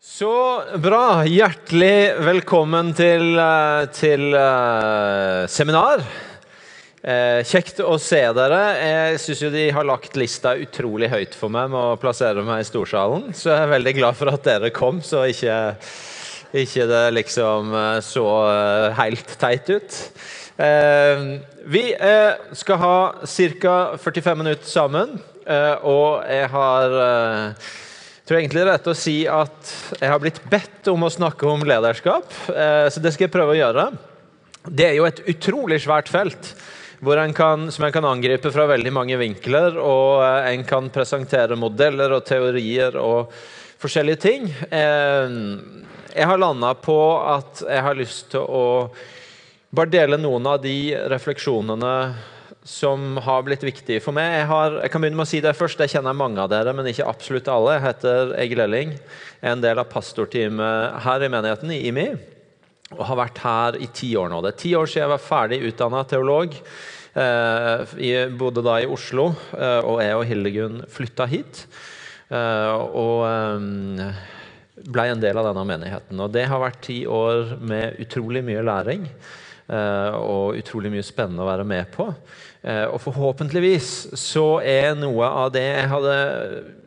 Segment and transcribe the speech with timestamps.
[0.00, 1.26] Så bra.
[1.28, 6.00] Hjertelig velkommen til, eh, til uh, seminar.
[7.04, 8.60] Eh, kjekt å se dere.
[8.80, 12.68] Jeg syns de har lagt lista utrolig høyt for meg med å plassere meg i
[12.68, 15.58] storsalen, så jeg er veldig glad for at dere kom, så ikke,
[16.64, 18.26] ikke det liksom eh, så
[19.02, 20.00] helt teit ut.
[20.64, 21.28] Eh,
[21.76, 23.76] vi eh, skal ha ca.
[24.00, 25.20] 45 minutter sammen,
[25.84, 27.00] og jeg har
[28.30, 31.48] tror egentlig det er rett å si at jeg har blitt bedt om å snakke
[31.50, 33.86] om lederskap, eh, så det skal jeg prøve å gjøre.
[34.70, 36.52] Det er jo et utrolig svært felt
[37.00, 39.74] en kan, som en kan angripe fra veldig mange vinkler.
[39.82, 43.32] Og eh, en kan presentere modeller og teorier og
[43.82, 44.46] forskjellige ting.
[44.70, 45.38] Eh,
[46.14, 48.66] jeg har landa på at jeg har lyst til å
[49.74, 51.94] bare dele noen av de refleksjonene
[52.66, 54.28] som har blitt viktige for meg.
[54.36, 55.80] Jeg, har, jeg, kan begynne med å si det først.
[55.80, 57.78] Jeg kjenner mange av dere, men ikke absolutt alle.
[57.78, 58.94] Jeg heter Egil Elling,
[59.40, 62.08] er en del av pastorteamet her i menigheten, i IMI.
[62.98, 64.42] Og har vært her i ti år nå.
[64.44, 66.56] Det er ti år siden jeg var ferdig utdanna teolog.
[67.10, 71.64] Eh, jeg bodde da i Oslo, eh, og jeg og Hildegunn flytta hit.
[72.30, 73.24] Eh, og
[74.80, 76.20] ble en del av denne menigheten.
[76.22, 79.06] Og det har vært ti år med utrolig mye læring.
[79.70, 82.08] Og utrolig mye spennende å være med på.
[82.60, 86.16] Eh, og forhåpentligvis så er noe av det Jeg hadde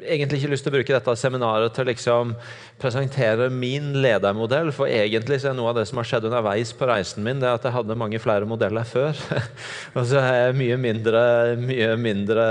[0.05, 2.33] egentlig ikke lyst til å bruke dette seminaret til å liksom
[2.77, 6.89] presentere min ledermodell, for egentlig så er noe av det som har skjedd underveis på
[6.91, 9.17] reisen min, det er at jeg hadde mange flere modeller før.
[9.95, 11.25] og så er jeg mye mindre,
[11.63, 12.47] mye mindre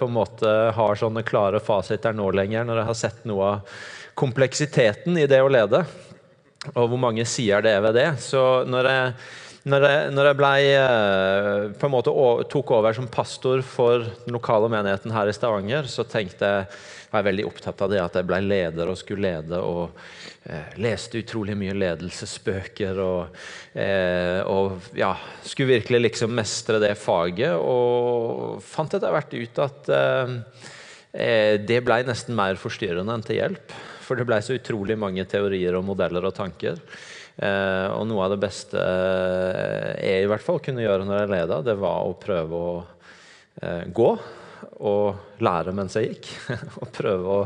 [0.00, 3.80] på en måte har sånne klare fasiter nå lenger, når jeg har sett noe av
[4.18, 5.84] kompleksiteten i det å lede,
[6.72, 8.10] og hvor mange sider det er ved det.
[8.24, 9.18] Så når jeg
[9.66, 12.12] når jeg, når jeg ble, eh, på en måte
[12.52, 16.68] tok over som pastor for den lokale menigheten her i Stavanger, så tenkte jeg,
[17.10, 19.58] var jeg veldig opptatt av det at jeg ble leder og skulle lede.
[19.58, 19.98] og
[20.46, 23.42] eh, Leste utrolig mye ledelsesbøker og,
[23.74, 27.58] eh, og ja, skulle virkelig liksom mestre det faget.
[27.58, 30.38] Og fant etter hvert ut at eh,
[31.10, 33.76] eh, det ble nesten mer forstyrrende enn til hjelp.
[34.06, 36.78] For det ble så utrolig mange teorier og modeller og tanker.
[37.36, 41.32] Eh, og noe av det beste eh, jeg i hvert fall kunne gjøre når jeg
[41.34, 42.76] leda, det var å prøve å
[43.60, 44.10] eh, gå
[44.86, 46.30] og lære mens jeg gikk.
[46.80, 47.42] og prøve å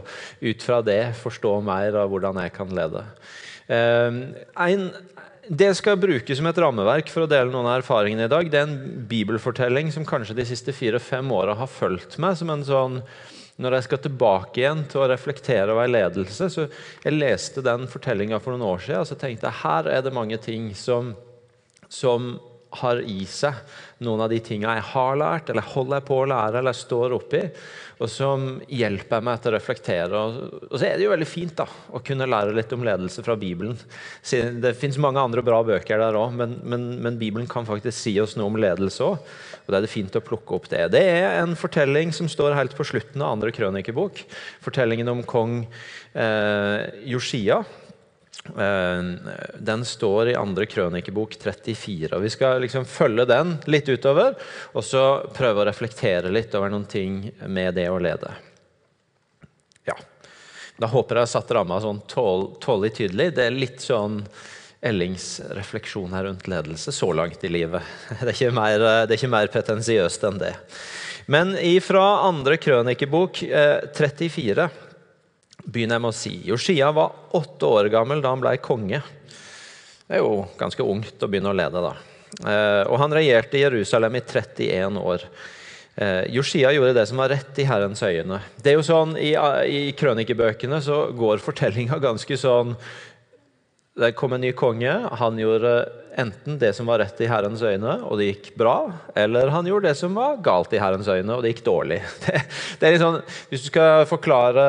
[0.46, 3.02] ut fra det forstå mer av hvordan jeg kan lede.
[3.70, 4.86] En,
[5.46, 8.50] det skal jeg bruke som et rammeverk for å dele noen av erfaringene i dag.
[8.50, 12.66] Det er en bibelfortelling som kanskje de siste fire-fem åra har fulgt meg som en
[12.66, 12.98] sånn
[13.60, 16.66] når jeg skal tilbake igjen til å reflektere over ledelse så
[17.04, 20.14] Jeg leste den fortellinga for noen år siden og så tenkte jeg her er det
[20.16, 21.12] mange ting som,
[21.88, 22.32] som
[22.78, 23.56] har i seg
[24.04, 27.42] noen av de tinga jeg har lært, eller holder på å lære, eller står oppi,
[28.00, 30.20] og som hjelper meg til å reflektere.
[30.20, 33.36] Og, så er det jo veldig fint da, å kunne lære litt om ledelse fra
[33.40, 33.76] Bibelen.
[34.24, 38.14] Det fins mange andre bra bøker der òg, men, men, men, Bibelen kan faktisk si
[38.22, 39.20] oss noe om ledelse òg.
[39.66, 40.86] Og da er det fint å plukke opp det.
[40.94, 44.24] Det er en fortelling som står helt på slutten av andre krønikebok.
[44.64, 45.60] Fortellingen om kong
[46.14, 47.60] eh, Josia
[49.58, 52.08] den står i andre krønikebok 34.
[52.16, 54.38] og Vi skal liksom følge den litt utover,
[54.72, 55.02] og så
[55.36, 58.32] prøve å reflektere litt over noen ting med det å lede.
[59.88, 59.96] Ja.
[60.80, 63.28] Da håper jeg jeg har satt ramma sånn tålelig tydelig.
[63.36, 64.22] Det er litt sånn
[64.80, 67.84] Ellings refleksjon her rundt ledelse så langt i livet.
[68.22, 70.54] Det er ikke mer, det er ikke mer pretensiøst enn det.
[71.30, 74.78] Men ifra andre krønikebok 34 eh,
[75.64, 76.34] begynner jeg med å si.
[76.48, 79.02] Josia var åtte år gammel da han ble konge.
[80.06, 81.94] Det er jo ganske ungt å begynne å lede, da.
[82.40, 85.26] Eh, og han regjerte i Jerusalem i 31 år.
[86.00, 88.40] Eh, Josia gjorde det som var rett i Herrens øyne.
[88.56, 89.34] Det er jo sånn, I,
[89.68, 92.76] i krønikebøkene så går fortellinga ganske sånn
[94.00, 94.92] Det kom en ny konge.
[95.20, 95.74] Han gjorde
[96.18, 98.76] enten det som var rett i Herrens øyne, og det gikk bra,
[99.18, 102.00] eller han gjorde det som var galt i Herrens øyne, og det gikk dårlig.
[102.80, 103.18] Det, det sånn,
[103.50, 104.62] hvis du skal forklare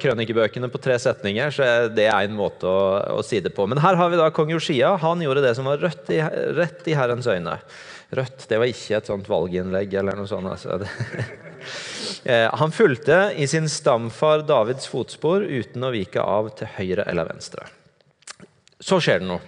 [0.00, 2.82] krønikebøkene på tre setninger, så er det en måte å,
[3.16, 3.66] å, si det på.
[3.66, 4.92] Men her har vi da kong Josia.
[5.02, 6.20] Han gjorde det som var i,
[6.54, 7.56] rett i Herrens øyne.
[8.10, 10.50] Rødt det var ikke et sånt valginnlegg eller noe sånt.
[10.50, 10.80] Altså.
[12.24, 17.28] Eh, han fulgte i sin stamfar Davids fotspor uten å vike av til høyre eller
[17.30, 17.64] venstre.
[18.76, 19.40] Så skjer det noe.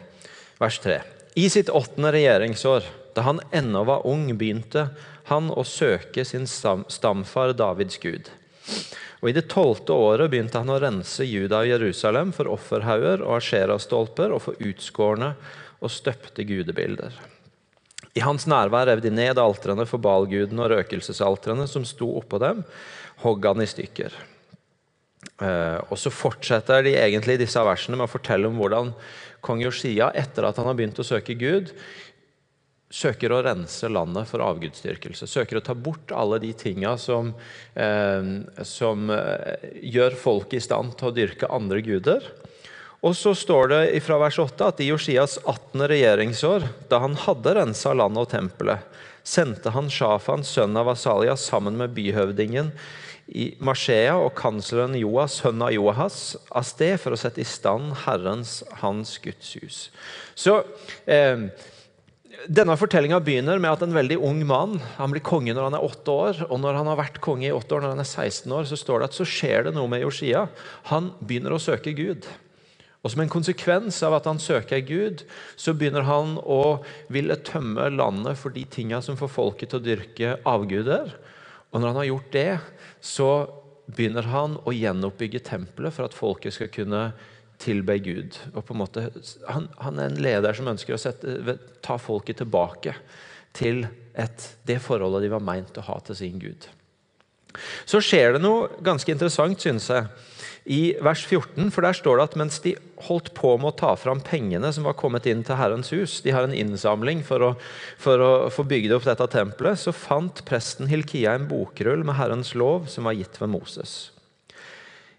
[0.61, 0.97] Vers 3.
[1.35, 2.83] I sitt åttende regjeringsår,
[3.15, 4.89] da han ennå var ung, begynte
[5.31, 8.29] han å søke sin stamfar Davids gud.
[9.23, 13.39] Og I det tolvte året begynte han å rense Juda og Jerusalem for offerhauger og
[13.39, 15.33] asherastolper og for utskårne
[15.81, 17.15] og støpte gudebilder.
[18.13, 22.61] I hans nærvær rev de ned altrene for balgudene og røkelsesaltrene som sto oppå dem,
[23.25, 24.13] hogg han i stykker.
[25.43, 28.93] Eh, og så fortsetter de egentlig disse versene med å fortelle om hvordan
[29.43, 31.75] kong Josia, etter at han har begynt å søke Gud,
[32.93, 35.27] søker å rense landet for avgudsdyrkelse.
[35.31, 37.33] Søker å ta bort alle de tinga som,
[37.75, 38.33] eh,
[38.69, 42.29] som eh, gjør folk i stand til å dyrke andre guder.
[43.03, 45.89] Og så står det fra vers 8 at i Josias 18.
[45.91, 51.79] regjeringsår, da han hadde rensa landet og tempelet, sendte han Shafan, sønn av Asalia, sammen
[51.81, 52.73] med byhøvdingen
[53.33, 57.95] i Marsea og kansleren Joas, sønn av Joahas, av sted for å sette i stand
[58.05, 59.79] Herrens, hans Guds hus.
[60.35, 60.59] Så
[61.07, 61.47] eh,
[62.51, 65.87] denne fortellinga begynner med at en veldig ung mann han blir konge når han er
[65.87, 66.45] åtte år.
[66.49, 68.79] og Når han har vært konge i åtte år, når han er 16 år, så
[68.81, 70.47] står det at så skjer det noe med Josia.
[70.91, 72.27] Han begynner å søke Gud.
[73.03, 75.25] Og Som en konsekvens av at han søker Gud,
[75.59, 79.87] så begynner han å ville tømme landet for de tinga som får folket til å
[79.87, 81.11] dyrke avguder.
[81.73, 82.53] Og når han har gjort det,
[83.03, 83.31] så
[83.91, 87.09] begynner han å gjenoppbygge tempelet for at folket skal kunne
[87.63, 88.39] tilbe Gud.
[88.55, 89.09] Og på en måte,
[89.51, 92.95] han, han er en leder som ønsker å sette, ta folket tilbake
[93.57, 93.85] til
[94.15, 96.69] et, det forholdet de var meint å ha til sin Gud.
[97.85, 100.07] Så skjer det noe ganske interessant, synes jeg,
[100.65, 101.71] i vers 14.
[101.75, 102.75] For der står det at mens de
[103.09, 106.35] holdt på med å ta fram pengene som var kommet inn til Herrens hus, de
[106.35, 107.51] har en innsamling for å,
[108.01, 112.55] for å få bygd opp dette tempelet, så fant presten Hilkia en bokrull med Herrens
[112.59, 114.13] lov som var gitt ved Moses.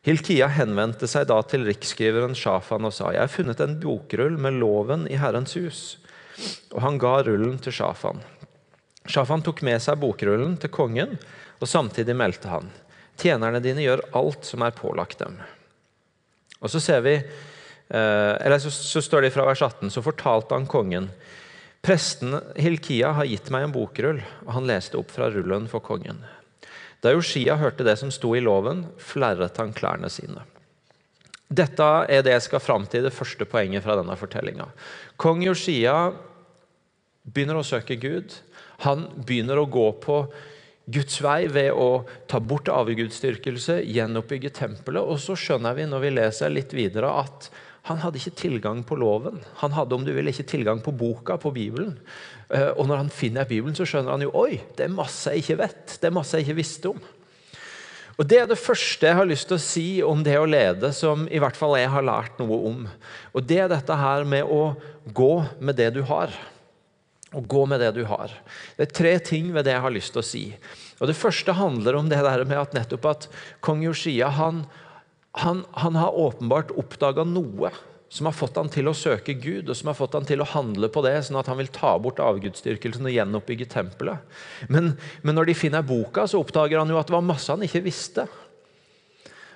[0.04, 4.60] Hilkia henvendte seg da til riksskriveren Shafan og sa jeg har funnet en bokrull med
[4.60, 5.84] loven i Herrens hus.
[6.74, 8.24] Og han ga rullen til Shafan.
[9.08, 11.18] Shafan tok med seg bokrullen til kongen,
[11.60, 12.72] og samtidig meldte han
[13.20, 15.38] tjenerne dine gjør alt som er pålagt dem.
[16.64, 20.56] Og så ser vi, eh, eller så, så står det fra vers 18, så fortalte
[20.56, 21.12] han kongen
[21.84, 26.22] Presten Hilkia har gitt meg en bokrull, og han leste opp fra rullen for kongen.
[27.04, 30.46] Da Joshia hørte det som sto i loven, flerret han klærne sine.
[31.52, 34.70] Dette er det jeg skal fram til det første poenget fra denne fortellinga.
[35.20, 36.14] Kong Joshia
[37.28, 38.32] begynner å søke Gud.
[38.88, 40.22] Han begynner å gå på
[40.92, 45.04] Guds vei ved å ta bort avgudsdyrkelse, gjenoppbygge tempelet.
[45.04, 47.48] Og så skjønner vi når vi leser litt videre at
[47.88, 49.42] han hadde ikke tilgang på loven.
[49.60, 51.98] Han hadde om du vil, ikke tilgang på boka, på Bibelen.
[52.48, 55.44] Eh, og når han finner Bibelen, så skjønner han jo oi, det er masse jeg
[55.44, 55.98] ikke vet.
[56.00, 57.04] det er masse jeg ikke visste om.
[58.14, 60.94] Og Det er det første jeg har lyst til å si om det å lede,
[60.94, 62.84] som i hvert fall jeg har lært noe om.
[63.34, 66.32] Og Det er dette her med å gå med det du har.
[67.34, 68.32] Å gå med det du har.
[68.78, 70.44] Det er tre ting ved det jeg har lyst til å si.
[71.02, 73.26] Og Det første handler om det der med at nettopp at
[73.66, 74.64] kong Yoshia han,
[75.42, 77.74] han, han har åpenbart oppdaga noe
[78.14, 80.46] som har fått han til å søke Gud, og som har fått han til å
[80.46, 84.22] handle på det, sånn at han vil ta bort avgudsdyrkelsen og gjenoppbygge tempelet.
[84.70, 84.92] Men,
[85.24, 87.82] men, når de finner boka, så oppdager han jo at det var masse han ikke
[87.88, 88.28] visste.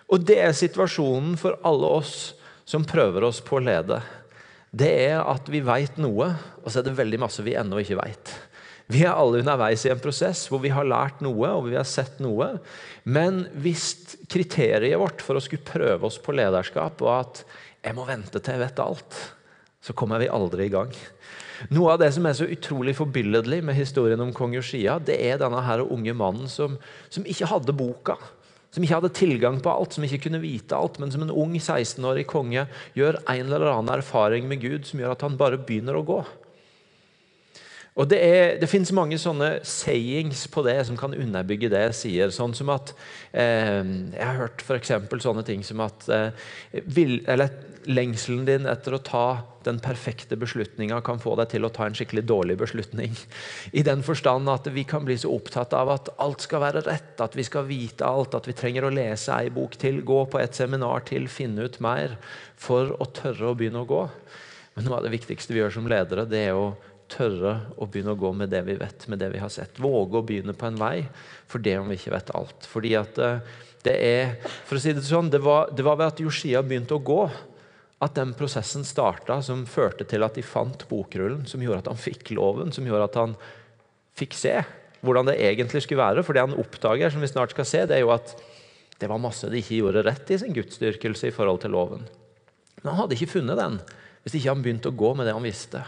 [0.09, 2.15] Og det er situasjonen for alle oss
[2.65, 4.01] som prøver oss på å lede.
[4.77, 6.29] Det er at vi veit noe,
[6.61, 8.33] og så er det veldig masse vi ennå ikke veit.
[8.87, 11.87] Vi er alle underveis i en prosess hvor vi har lært noe og vi har
[11.87, 12.53] sett noe.
[13.03, 17.43] Men hvis kriteriet vårt for å skulle prøve oss på lederskap var at
[17.83, 19.19] jeg må vente til jeg vet alt,
[19.83, 20.93] så kommer vi aldri i gang.
[21.73, 25.39] Noe av det som er så utrolig forbilledlig med historien om kong Josia, det er
[25.41, 26.75] denne her unge mannen som,
[27.09, 28.17] som, ikke hadde boka.
[28.77, 31.55] Som ikke hadde tilgang på alt, som ikke kunne vite alt, men som en ung
[31.57, 35.97] 16-årig konge gjør en eller annen erfaring med Gud som gjør at han bare begynner
[35.97, 36.19] å gå.
[37.97, 41.97] Og Det, er, det finnes mange sånne sayings på det som kan underbygge det jeg
[42.03, 42.33] sier.
[42.35, 42.93] Sånn som at
[43.33, 43.81] eh,
[44.13, 44.93] Jeg har hørt f.eks.
[45.25, 46.45] sånne ting som at eh,
[46.85, 47.49] vil, eller,
[47.87, 49.25] lengselen din etter å ta
[49.63, 53.15] den perfekte beslutninga kan få deg til å ta en skikkelig dårlig beslutning.
[53.71, 57.15] I den forstand at vi kan bli så opptatt av at alt skal være rett,
[57.23, 60.41] at vi skal vite alt, at vi trenger å lese ei bok til, gå på
[60.41, 62.17] et seminar til, finne ut mer
[62.59, 64.03] for å tørre å begynne å gå.
[64.75, 66.75] Men noe av det viktigste vi gjør som ledere, det er å
[67.11, 69.79] tørre å begynne å gå med det vi vet, med det vi har sett.
[69.79, 71.07] Våge å begynne på en vei
[71.47, 72.67] for det om vi ikke vet alt.
[72.67, 73.53] Fordi at eh,
[73.87, 74.33] det er,
[74.67, 77.21] for å si Det sånn, det var, det var ved at Josia begynte å gå,
[78.03, 82.01] at den prosessen starta som førte til at de fant bokrullen, som gjorde at han
[82.01, 83.33] fikk loven, som gjorde at han
[84.17, 84.59] fikk se
[85.05, 86.23] hvordan det egentlig skulle være.
[86.25, 88.35] For det han oppdager, som vi snart skal se, det er jo at
[88.97, 92.05] det var masse de ikke gjorde rett i sin gudsdyrkelse i forhold til loven.
[92.81, 93.79] Men han hadde ikke funnet den
[94.25, 95.81] hvis ikke han begynte å gå med det han visste.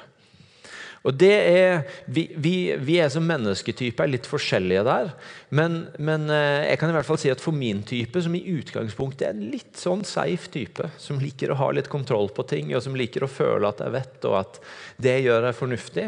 [1.08, 5.14] Og det er, vi, vi, vi, er som mennesketyper litt forskjellige der.
[5.56, 8.44] Men, men, eh, jeg kan i hvert fall si at for min type, som i
[8.58, 12.76] utgangspunktet er en litt sånn safe type, som liker å ha litt kontroll på ting,
[12.76, 14.62] og som liker å føle at jeg vet, og at
[15.00, 16.08] det gjør jeg fornuftig,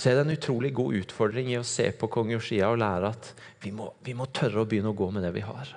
[0.00, 3.10] så er det en utrolig god utfordring i å se på kong Yoshia og lære
[3.10, 5.74] at vi må, vi må tørre å begynne å gå med det vi har.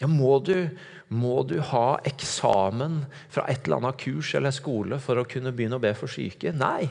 [0.00, 0.56] Ja, må du,
[1.14, 5.78] må du ha eksamen fra et eller annet kurs eller skole for å kunne begynne
[5.78, 6.50] å be for syke?
[6.56, 6.88] Nei.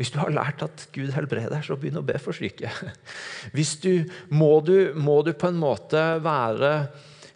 [0.00, 2.70] Hvis du har lært at Gud helbreder, så begynn å be for syke.
[3.56, 6.72] Hvis du, må, du, må du på en måte være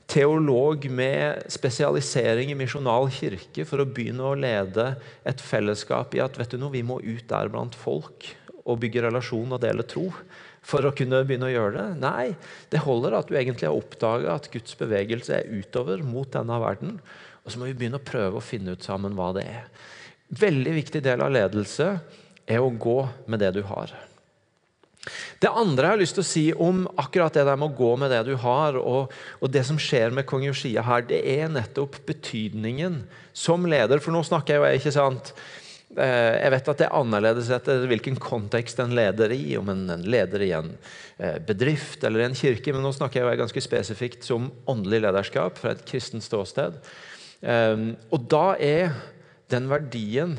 [0.07, 4.93] teolog med spesialisering i misjonal kirke for å begynne å lede
[5.27, 8.29] et fellesskap i at vet du noe, vi må ut der blant folk
[8.67, 10.09] og bygge relasjon og dele tro
[10.67, 11.89] for å kunne begynne å gjøre det?
[12.03, 12.27] Nei,
[12.73, 16.97] det holder at du egentlig har oppdaga at Guds bevegelse er utover mot denne verden.
[17.45, 19.69] Og så må vi begynne å prøve å finne ut sammen hva det er.
[20.27, 21.93] Veldig viktig del av ledelse
[22.47, 23.93] er å gå med det du har.
[25.39, 27.93] Det andre jeg har lyst til å si om akkurat det der med å gå
[28.01, 31.53] med det du har, og, og det som skjer med kong Josia her, det er
[31.53, 33.05] nettopp betydningen
[33.37, 34.03] som leder.
[34.03, 35.35] For nå snakker jeg jo ikke sant,
[35.97, 39.57] Eh, jeg vet at det er annerledes etter hvilken kontekst en leder i.
[39.59, 40.73] Om en leder i en
[41.17, 42.75] eh, bedrift eller en kirke.
[42.75, 46.77] Men nå snakker jeg jo ganske spesifikt som åndelig lederskap fra et kristent ståsted.
[47.41, 47.77] Eh,
[48.11, 48.97] og da er
[49.53, 50.37] den verdien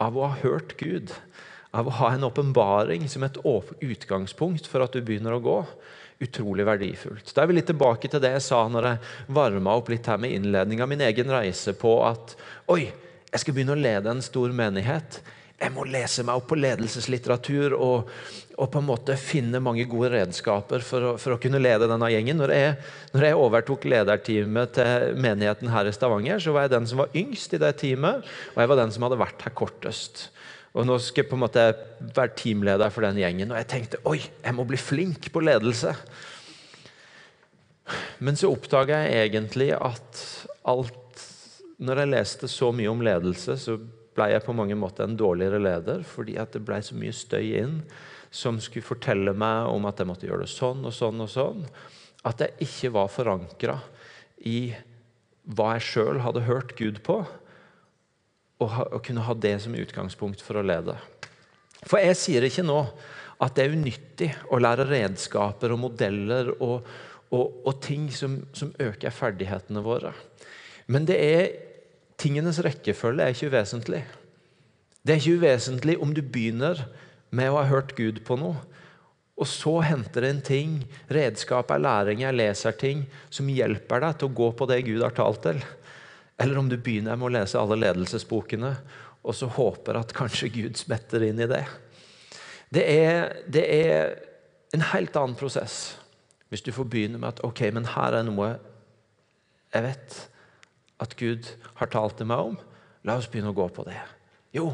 [0.00, 1.12] av å ha hørt Gud,
[1.72, 5.58] av å ha en åpenbaring som et utgangspunkt for at du begynner å gå,
[6.22, 7.32] utrolig verdifullt.
[7.34, 10.20] Da er vi litt tilbake til det jeg sa når jeg varma opp litt her
[10.22, 12.36] med innledning av min egen reise på at
[12.70, 12.84] oi,
[13.32, 15.18] jeg skal begynne å lede en stor menighet.
[15.62, 18.08] Jeg må lese meg opp på ledelseslitteratur og,
[18.58, 22.08] og på en måte finne mange gode redskaper for å, for å kunne lede denne
[22.10, 22.40] gjengen.
[22.42, 22.72] Når jeg,
[23.14, 27.14] når jeg, overtok lederteamet til menigheten her i Stavanger, så var jeg den som var
[27.18, 30.26] yngst i det teamet, og jeg var den som hadde vært her kortest.
[30.72, 31.66] Og Nå skal jeg på en måte
[32.16, 35.94] være teamleder for den gjengen, og jeg tenkte oi, jeg må bli flink på ledelse.
[38.24, 40.26] Men så oppdaga jeg egentlig at
[40.70, 40.98] alt
[41.82, 43.76] når jeg leste så mye om ledelse, så
[44.16, 47.54] ble jeg på mange måter en dårligere leder fordi at det ble så mye støy
[47.62, 47.78] inn
[48.32, 51.66] som skulle fortelle meg om at jeg måtte gjøre det sånn og sånn og sånn,
[52.24, 53.76] at jeg ikke var forankra
[54.48, 54.72] i
[55.42, 57.18] hva jeg sjøl hadde hørt Gud på,
[58.62, 60.94] og, ha, og kunne ha det som utgangspunkt for å lede.
[61.82, 62.78] For jeg sier ikke nå
[63.42, 66.86] at det er unyttig å lære redskaper og modeller og,
[67.34, 70.14] og, og ting som, som øker ferdighetene våre.
[70.86, 71.44] Men det er
[72.22, 74.02] tingenes rekkefølge er ikke uvesentlig.
[75.02, 76.84] Det er ikke uvesentlig om du begynner
[77.34, 78.60] med å ha hørt Gud på noe,
[79.42, 80.74] og så henter en ting,
[81.10, 85.14] redskap, læring, jeg leser ting som hjelper deg til å gå på det Gud har
[85.16, 85.62] talt til.
[86.38, 88.74] Eller om du begynner med å lese alle ledelsesbokene
[89.22, 91.62] og så håper at kanskje Gud smetter inn i det.
[92.72, 94.14] Det er, det er
[94.74, 95.96] en helt annen prosess
[96.52, 98.54] hvis du får begynne med at ok, men her er noe
[99.72, 100.16] jeg vet
[101.02, 102.56] at Gud har talt til meg om.
[103.06, 103.98] La oss begynne å gå på det.
[104.54, 104.70] Jo,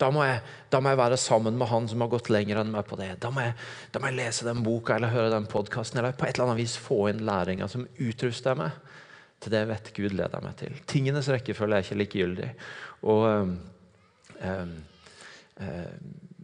[0.00, 0.42] da må, jeg,
[0.72, 3.14] da må jeg være sammen med han som har gått lenger enn meg på det.
[3.22, 3.54] Da må jeg,
[3.92, 6.60] da må jeg lese den boka eller høre den podkasten eller på et eller annet
[6.60, 8.76] vis få inn læringa som utruster meg
[9.40, 10.76] til det jeg vet Gud leder meg til.
[10.88, 12.50] Tingenes rekkefølge er ikke likegyldig.
[13.08, 13.56] Og um,
[14.40, 14.76] um,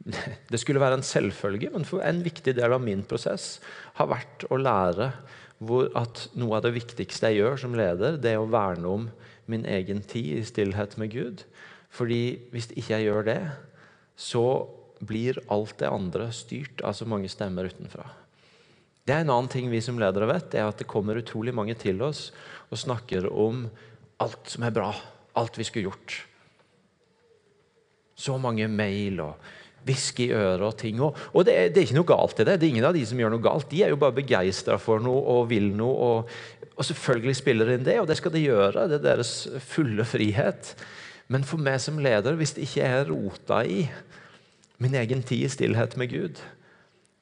[0.51, 3.61] Det skulle være en selvfølge, men en viktig del av min prosess
[4.01, 5.13] har vært å lære
[5.95, 9.05] at noe av det viktigste jeg gjør som leder, det er å verne om
[9.51, 11.45] min egen tid i stillhet med Gud.
[11.93, 13.41] Fordi hvis ikke jeg gjør det,
[14.17, 14.45] så
[15.03, 18.07] blir alt det andre styrt av så mange stemmer utenfra.
[19.03, 21.75] Det er En annen ting vi som ledere vet, er at det kommer utrolig mange
[21.75, 22.31] til oss
[22.71, 23.67] og snakker om
[24.23, 24.93] alt som er bra,
[25.35, 26.21] alt vi skulle gjort.
[28.15, 29.43] Så mange mail og
[29.87, 31.01] hviske i øret og ting.
[31.03, 32.57] Og, og det, er, det, er, ikke noe galt i det.
[32.61, 33.69] Det er ingen av de som gjør noe galt.
[33.71, 36.09] De er jo bare begeistra for noe og vil noe.
[36.09, 36.35] Og,
[36.73, 38.89] og, selvfølgelig spiller de inn det, og det skal de gjøre.
[38.91, 39.35] Det er deres
[39.67, 40.75] fulle frihet.
[41.33, 43.87] Men for meg som leder, hvis det ikke er rota i
[44.83, 46.43] min egen tid i stillhet med Gud,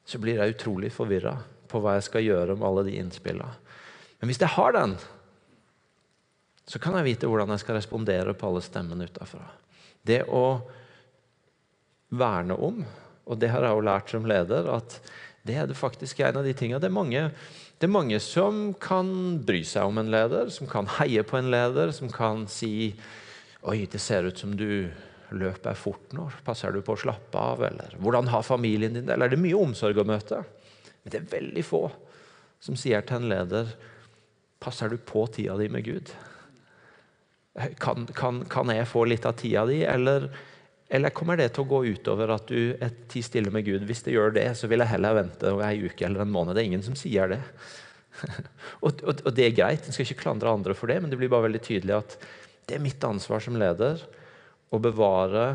[0.05, 1.37] så blir jeg utrolig forvirra
[1.71, 3.53] på hva jeg skal gjøre med alle de innspillene.
[4.19, 4.95] Men hvis jeg har den,
[6.69, 9.43] så kan jeg vite hvordan jeg skal respondere på alle stemmene utafra.
[10.05, 10.61] Det å
[12.11, 12.83] verne om.
[13.25, 14.97] Og det har jeg jo lært som leder, at
[15.47, 16.81] det er det faktisk en av de tingene.
[16.81, 17.23] Det er mange,
[17.79, 21.49] det er mange som kan bry seg om en leder, som kan heie på en
[21.53, 22.93] leder, som kan si
[23.61, 24.89] Oi, det ser ut som du
[25.37, 26.23] løper fort nå.
[26.41, 27.61] Passer du på å slappe av?
[27.67, 29.13] Eller hvordan har familien din det?
[29.13, 30.39] Eller er det mye omsorg å møte?
[31.03, 31.83] Men det er veldig få
[32.61, 33.69] som sier til en leder
[34.61, 36.09] Passer du på tida di med Gud?
[37.81, 40.27] Kan, kan, kan jeg få litt av tida di, eller
[40.91, 43.85] eller kommer det til å gå utover at du er tid stille med Gud?
[43.87, 46.57] Hvis det gjør det, så vil jeg heller vente ei uke eller en måned.
[46.57, 47.39] Det er ingen som sier det.
[48.83, 51.19] og, og, og, det er greit, en skal ikke klandre andre for det, men det
[51.21, 52.17] blir bare veldig tydelig at
[52.67, 54.03] det er mitt ansvar som leder
[54.71, 55.45] å bevare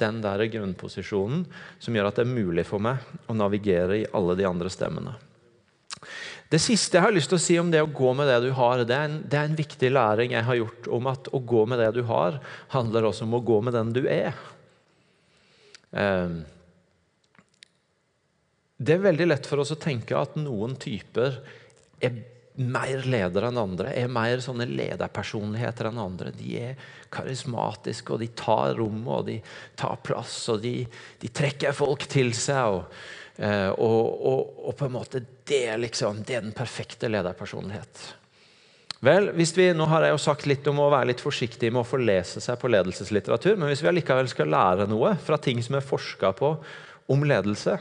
[0.00, 1.44] den der grunnposisjonen
[1.82, 3.00] som gjør at det er mulig for meg
[3.30, 5.14] å navigere i alle de andre stemmene.
[6.52, 8.50] Det siste jeg har lyst til å si om det å gå med det du
[8.54, 11.40] har, det er en, det er en viktig læring jeg har gjort om at å
[11.40, 12.36] gå med det du har,
[12.74, 14.36] handler også om å gå med den du er.
[15.94, 16.42] Um,
[18.84, 21.38] det er veldig lett for oss å tenke at noen typer
[22.02, 22.16] er
[22.54, 26.30] mer ledere enn andre, er mer sånne lederpersonligheter enn andre.
[26.34, 26.82] De er
[27.14, 29.38] karismatiske, og de tar rommet, og de
[29.78, 30.76] tar plass, og de,
[31.22, 32.76] de trekker folk til seg.
[32.76, 32.98] Og,
[33.38, 38.04] eh, og, og, og, på en måte det er, liksom, det er den perfekte lederpersonlighet.
[39.04, 39.44] Vel, vi,
[39.76, 42.56] Nå har jeg jo sagt litt om å være litt forsiktig med å forlese seg
[42.60, 46.54] på ledelseslitteratur, men hvis vi allikevel skal lære noe fra ting som er forska på
[47.12, 47.76] om ledelse,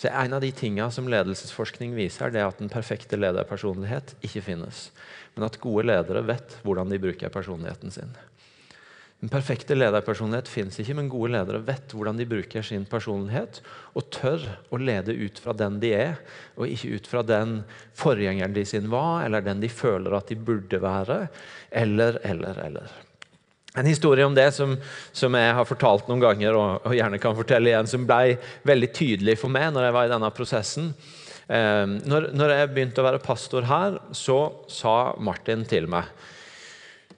[0.00, 4.42] så En av de tingene som ledelsesforskning viser, det er at den perfekte lederpersonlighet ikke
[4.42, 4.88] finnes.
[5.36, 8.10] Men at gode ledere vet hvordan de bruker personligheten sin.
[9.24, 13.62] Den perfekte lederpersonlighet finnes ikke, men gode ledere vet hvordan de bruker sin personlighet,
[13.96, 16.18] og tør å lede ut fra den de er,
[16.60, 17.54] og ikke ut fra den
[17.96, 21.16] forgjengeren de sin var, eller den de føler at de burde være,
[21.72, 22.92] eller, eller, eller.
[23.80, 24.76] En historie om det som,
[25.16, 28.36] som, jeg har fortalt noen ganger, og, og, gjerne kan fortelle igjen, som ble
[28.68, 30.92] veldig tydelig for meg når jeg var i denne prosessen.
[31.48, 34.38] Eh, når, når, jeg begynte å være pastor her, så
[34.68, 36.12] sa Martin til meg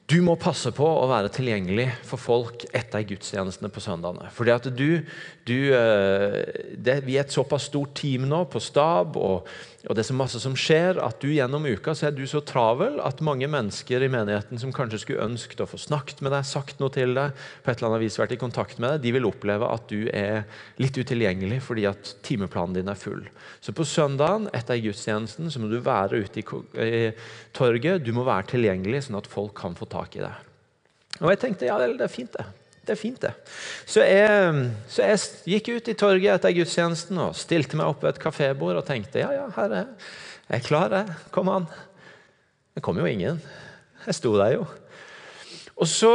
[0.06, 4.28] du må passe på å være tilgjengelig for folk etter gudstjenestene på søndagene.
[4.30, 5.00] Fordi at du,
[5.48, 6.36] du eh,
[6.78, 9.48] det, Vi er et såpass stort team nå på stab, og,
[9.82, 12.38] og, det er så masse som skjer, at du gjennom uka så er du så
[12.46, 16.46] travel at mange mennesker i menigheten som kanskje skulle ønsket å få snakket med deg,
[16.46, 17.34] sagt noe til deg,
[17.64, 20.06] på et eller annet vis vært i kontakt med deg, de vil oppleve at du
[20.14, 20.46] er
[20.78, 23.26] litt utilgjengelig fordi at timeplanen din er full.
[23.58, 26.46] Så på søndagen etter gudstjenesten så må du være ute i,
[26.86, 27.04] i
[27.56, 30.34] torget, du må være tilgjengelig sånn at folk kan få tak i det.
[31.22, 32.46] Og jeg tenkte ja, det er fint, det
[32.86, 33.32] det er fint, det.
[33.86, 38.14] Så jeg, så jeg, gikk ut i torget etter gudstjenesten og stilte meg opp ved
[38.14, 40.10] et kafébord og tenkte ja, ja, her er jeg.
[40.46, 41.16] Jeg er klar, jeg.
[41.34, 41.66] Kom an.
[42.76, 43.40] Det kom jo ingen.
[44.04, 44.68] Jeg sto der jo.
[45.74, 46.12] Og så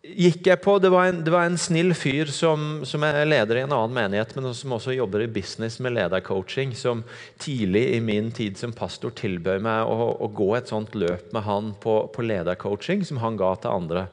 [0.00, 3.60] gikk jeg på Det var en, det var en snill fyr som, som, er leder
[3.60, 7.04] i en annen menighet, men som også jobber i business med ledercoaching, som
[7.40, 11.44] tidlig i min tid som pastor tilbød meg å, å gå et sånt løp med
[11.44, 14.06] han på, på ledercoaching, som han ga til andre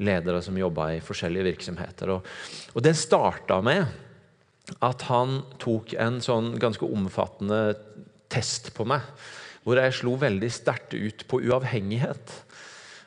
[0.00, 2.14] ledere som jobba i forskjellige virksomheter.
[2.16, 2.30] Og,
[2.76, 3.88] og det starta med
[4.84, 7.74] at han tok en sånn ganske omfattende
[8.30, 9.04] test på meg,
[9.64, 12.36] hvor jeg slo veldig sterkt ut på uavhengighet.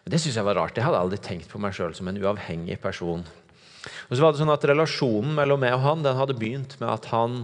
[0.04, 0.78] Det synes jeg var rart.
[0.78, 3.24] Jeg hadde aldri tenkt på meg sjøl som en uavhengig person.
[3.24, 6.90] Og så var det sånn at Relasjonen mellom meg og han den hadde begynt med
[6.92, 7.44] at han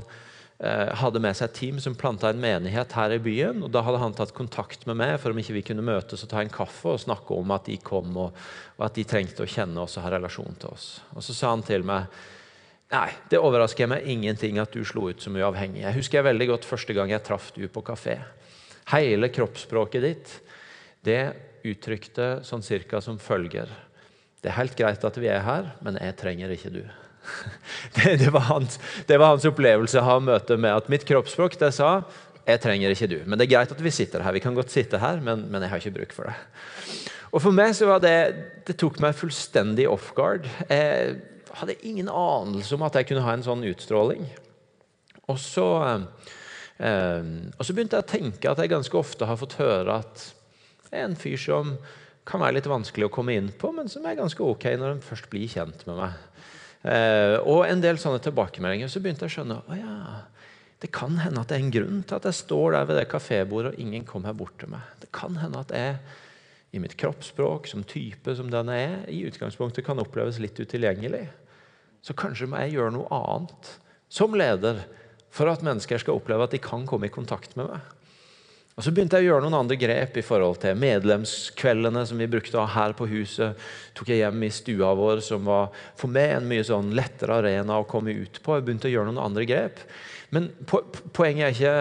[0.59, 3.61] Eh, hadde med seg et team som planta en menighet her i byen.
[3.63, 6.31] og Da hadde han tatt kontakt med meg for om ikke vi kunne møtes og
[6.33, 8.35] ta en kaffe og snakke om at de kom, og,
[8.75, 10.89] og at de trengte å kjenne oss og ha relasjon til oss.
[11.15, 12.11] Og Så sa han til meg
[12.91, 15.85] nei, det overrasker meg ingenting at du slo ut som uavhengig.
[15.85, 18.17] Jeg husker jeg veldig godt første gang jeg traff du på kafé.
[18.91, 20.35] Hele kroppsspråket ditt
[21.07, 21.21] det
[21.67, 23.71] uttrykte sånn cirka som følger.
[24.39, 26.83] Det er helt greit at vi er her, men jeg trenger ikke du.
[27.93, 31.69] Det, det, var hans, det, var hans, opplevelse av møtet med at mitt kroppsspråk det
[31.75, 31.99] sa
[32.47, 33.17] jeg trenger ikke du.
[33.27, 34.33] Men det er greit at vi sitter her.
[34.33, 36.37] Vi kan godt sitte her, men, men jeg har ikke bruk for det.
[37.29, 38.15] Og For meg så var det
[38.65, 40.47] det tok meg fullstendig off guard.
[40.69, 41.19] Jeg
[41.59, 44.25] hadde ingen anelse om at jeg kunne ha en sånn utstråling.
[45.29, 45.67] Og så,
[46.81, 50.25] eh, og så begynte jeg å tenke at jeg ganske ofte har fått høre at
[50.95, 51.75] en fyr som
[52.29, 55.05] kan være litt vanskelig å komme inn på, men som er ganske ok når han
[55.05, 56.17] først blir kjent med meg.
[56.87, 58.91] Eh, og en del sånne tilbakemeldinger.
[58.91, 59.97] Så begynte jeg å skjønne å ja,
[60.79, 63.09] det kan hende at det er en grunn til at jeg står der ved det
[63.11, 64.85] kafébordet og ingen kommer bort til meg.
[65.01, 65.97] Det kan hende at jeg
[66.71, 71.25] i mitt kroppsspråk, som type som den er, i utgangspunktet kan oppleves litt utilgjengelig.
[72.05, 73.71] Så kanskje må jeg gjøre noe annet
[74.09, 74.85] som leder
[75.33, 77.95] for at mennesker skal oppleve at de kan komme i kontakt med meg.
[78.79, 82.29] Og Så begynte jeg å gjøre noen andre grep i forhold til medlemskveldene som vi
[82.31, 83.57] brukte her på huset.
[83.91, 87.81] tok jeg hjem i stua vår, som var for meg en mye sånn lettere arena
[87.81, 88.55] å komme ut på.
[88.55, 89.83] Jeg begynte å gjøre noen andre grep.
[90.31, 90.79] Men po
[91.11, 91.75] poenget er ikke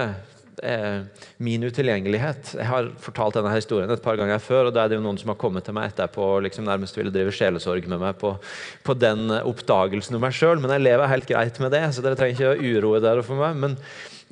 [0.67, 2.53] eh, min utilgjengelighet.
[2.59, 5.23] Jeg har fortalt denne historien et par ganger før, og da er det jo noen
[5.23, 8.35] som har kommet til meg etterpå og liksom nærmest ville drive sjelesorg med meg på,
[8.83, 10.59] på den oppdagelsen om meg sjøl.
[10.59, 13.39] Men jeg lever helt greit med det, så dere trenger ikke å uroe dere for
[13.47, 13.67] meg.
[13.69, 13.83] Men,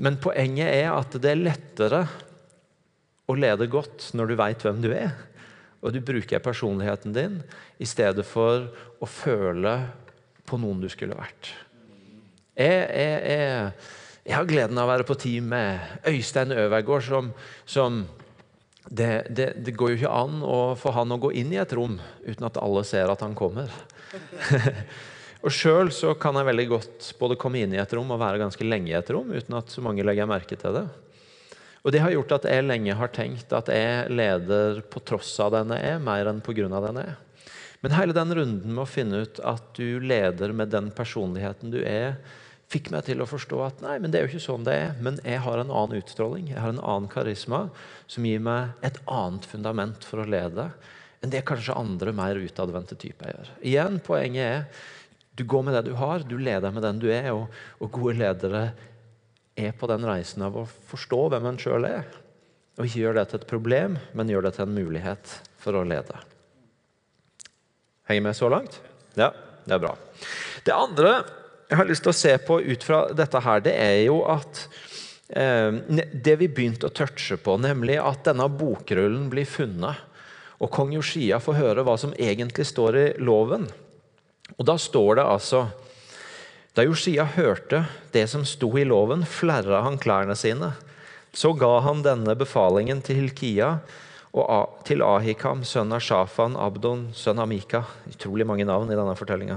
[0.03, 2.09] men poenget er at det er lettere
[3.27, 5.15] og leder godt når du veit hvem du er.
[5.83, 7.39] Og du bruker personligheten din
[7.79, 8.69] i stedet for
[9.03, 9.77] å føle
[10.47, 11.53] på noen du skulle vært.
[12.57, 13.73] Jeg, jeg, jeg,
[14.27, 17.33] jeg har gleden av å være på team med Øystein Øvergård, som,
[17.69, 17.99] som
[18.89, 21.75] det, det, det, går jo ikke an å få han å gå inn i et
[21.77, 23.73] rom uten at alle ser at han kommer.
[25.45, 25.91] og Sjøl
[26.23, 28.99] kan jeg veldig godt både komme inn i et rom og være ganske lenge i
[28.99, 30.87] et rom uten at så mange legger merke til det.
[31.87, 35.53] Og Det har gjort at jeg lenge har tenkt at jeg leder på tross av
[35.55, 36.67] den jeg er, mer enn pga.
[36.67, 37.45] den jeg er.
[37.85, 41.79] Men hele den runden med å finne ut at du leder med den personligheten du
[41.87, 42.17] er,
[42.67, 44.97] fikk meg til å forstå at nei, men det er jo ikke sånn det er.
[44.99, 47.69] Men jeg har en annen utstråling, jeg har en annen karisma,
[48.11, 50.73] som gir meg et annet fundament for å lede
[51.23, 53.55] enn det kanskje andre mer utadvendte typer gjør.
[53.63, 54.67] Igjen, Poenget er
[55.37, 57.31] du går med det du har, du leder med den du er.
[57.37, 57.47] Og,
[57.79, 58.71] og gode ledere
[59.57, 62.07] er på den reisen av å forstå hvem en sjøl er.
[62.77, 65.85] Og ikke gjøre det til et problem, men gjøre det til en mulighet for å
[65.89, 66.19] lede.
[68.07, 68.79] Henger med så langt?
[69.17, 69.33] Ja,
[69.65, 69.95] det er bra.
[70.67, 71.15] Det andre
[71.67, 74.61] jeg har lyst til å se på ut fra dette her, det er jo at
[75.35, 75.81] eh,
[76.15, 80.05] Det vi begynte å touche på, nemlig at denne bokrullen blir funnet,
[80.63, 83.67] og kong Joshia får høre hva som egentlig står i loven.
[84.57, 85.67] Og Da står det altså
[86.77, 90.75] Da Josia hørte det som sto i loven, flerra han klærne sine.
[91.33, 93.79] Så ga han denne befalingen til Hilkia
[94.37, 97.81] og til Ahikam, sønn av Shafan, Abdon, sønn av Mika.
[98.13, 99.57] Utrolig mange navn i denne fortellinga.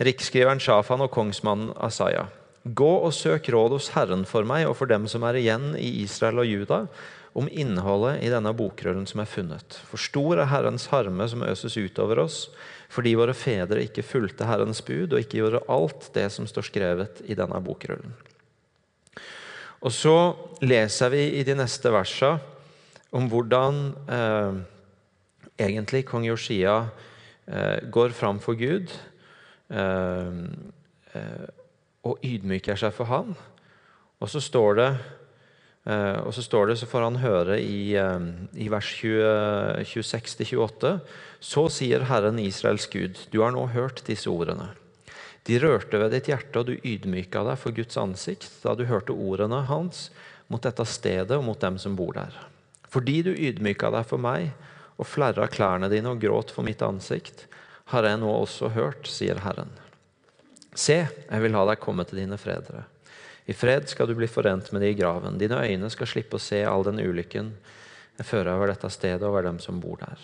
[0.00, 2.24] Riksskriveren Shafan og kongsmannen Asaya.
[2.64, 5.90] Gå og søk råd hos Herren for meg og for dem som er igjen i
[6.06, 6.80] Israel og Juda,
[7.36, 9.76] om innholdet i denne bokrullen som er funnet.
[9.90, 12.46] For stor er Herrens harme som øses utover oss,
[12.92, 17.22] fordi våre fedre ikke fulgte Herrens bud og ikke gjorde alt det som står skrevet
[17.26, 18.14] i denne bokrullen.
[19.84, 20.16] Og så
[20.64, 22.38] leser vi i de neste versene
[23.16, 24.56] om hvordan eh,
[25.66, 26.78] egentlig kong Josia
[27.46, 28.94] eh, går fram for Gud
[29.70, 30.40] eh,
[31.14, 31.46] eh
[32.06, 33.32] og ydmyker seg for han.
[34.22, 34.90] Og så står det
[36.26, 38.26] og så står det, så får han høre i, eh,
[38.58, 40.96] i vers 26-28
[41.46, 44.72] så sier Herren Israels Gud, du har nå hørt disse ordene.
[45.46, 49.14] De rørte ved ditt hjerte, og du ydmyka deg for Guds ansikt da du hørte
[49.14, 50.08] ordene hans
[50.50, 52.34] mot dette stedet og mot dem som bor der.
[52.90, 54.50] Fordi du ydmyka deg for meg
[54.96, 57.46] og flerra klærne dine og gråt for mitt ansikt,
[57.92, 59.70] har jeg nå også hørt, sier Herren.
[60.74, 62.82] Se, jeg vil ha deg komme til dine fredere.
[63.46, 65.38] I fred skal du bli forent med de i graven.
[65.38, 67.52] Dine øyne skal slippe å se all den ulykken
[68.16, 70.20] jeg fører over dette stedet og over dem som bor der.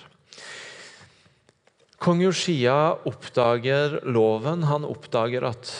[2.02, 4.64] Kong Josia oppdager loven.
[4.66, 5.70] Han oppdager at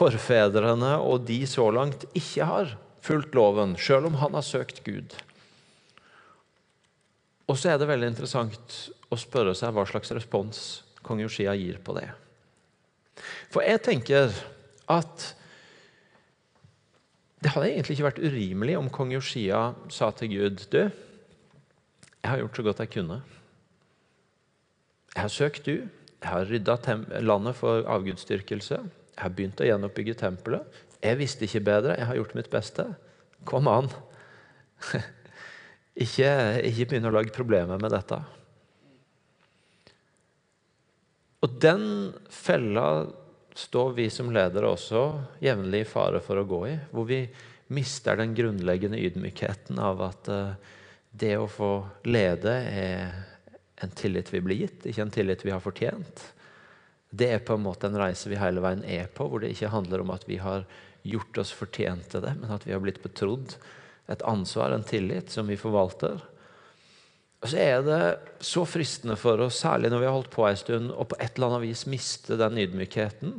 [0.00, 2.72] forfedrene og de så langt ikke har
[3.04, 5.14] fulgt loven, selv om han har søkt Gud.
[7.50, 8.76] Og så er det veldig interessant
[9.10, 10.64] å spørre seg hva slags respons
[11.06, 12.08] kong Josia gir på det.
[13.50, 14.34] For jeg tenker
[14.90, 15.32] at
[17.40, 20.82] det hadde egentlig ikke vært urimelig om kong Josia sa til Gud Du,
[22.20, 23.20] jeg har gjort så godt jeg kunne.
[25.14, 25.88] Jeg har søkt du.
[26.20, 26.76] Jeg har rydda
[27.24, 28.76] landet for avgudsdyrkelse.
[28.76, 30.82] Jeg har begynt å gjenoppbygge tempelet.
[31.00, 31.96] Jeg visste ikke bedre.
[31.96, 32.84] Jeg har gjort mitt beste.
[33.48, 33.88] Kom an.
[36.04, 36.28] ikke,
[36.68, 38.20] ikke begynn å lage problemer med dette.
[41.40, 42.86] Og den fella
[43.54, 45.04] står vi som ledere også
[45.42, 46.74] jevnlig i fare for å gå i.
[46.92, 47.22] Hvor vi
[47.74, 50.54] mister den grunnleggende ydmykheten av at eh,
[51.10, 51.72] det å få
[52.06, 53.10] lede er
[53.80, 56.24] en tillit vi blir gitt, ikke en tillit vi har fortjent.
[57.10, 59.72] Det er på en måte en reise vi hele veien er på, hvor det ikke
[59.72, 60.66] handler om at vi har
[61.02, 63.56] gjort oss fortjent til det, men at vi har blitt betrodd
[64.10, 66.20] et ansvar, en tillit, som vi forvalter.
[67.40, 68.00] Og så er det
[68.44, 71.32] så fristende for oss, særlig når vi har holdt på en stund, og på et
[71.38, 73.38] eller annet vis miste den ydmykheten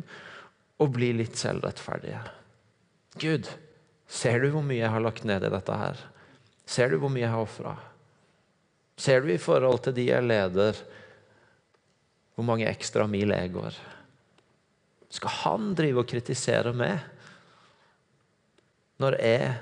[0.82, 2.24] og bli litt selvrettferdige.
[3.22, 3.50] Gud,
[4.10, 6.02] ser du hvor mye jeg har lagt ned i dette her?
[6.66, 7.76] Ser du hvor mye jeg har ofra?
[9.02, 10.82] Ser du i forhold til de jeg leder,
[12.34, 13.78] hvor mange ekstra mil jeg går?
[15.12, 17.04] Skal han drive og kritisere meg
[19.02, 19.56] når jeg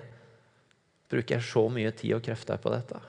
[1.10, 3.00] bruker så mye tid og krefter på dette?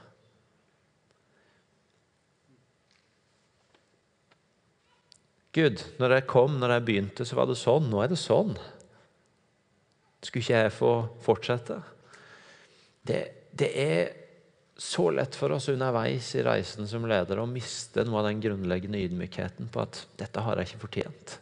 [5.56, 7.88] Gud, når jeg kom, når jeg begynte, så var det sånn.
[7.90, 8.54] Nå er det sånn.
[10.22, 10.92] Skulle ikke jeg få
[11.24, 11.78] fortsette?
[13.06, 13.20] Det,
[13.56, 14.02] det er
[14.80, 19.00] så lett for oss underveis i reisen som leder å miste noe av den grunnleggende
[19.04, 21.34] ydmykheten på at 'dette har jeg ikke fortjent',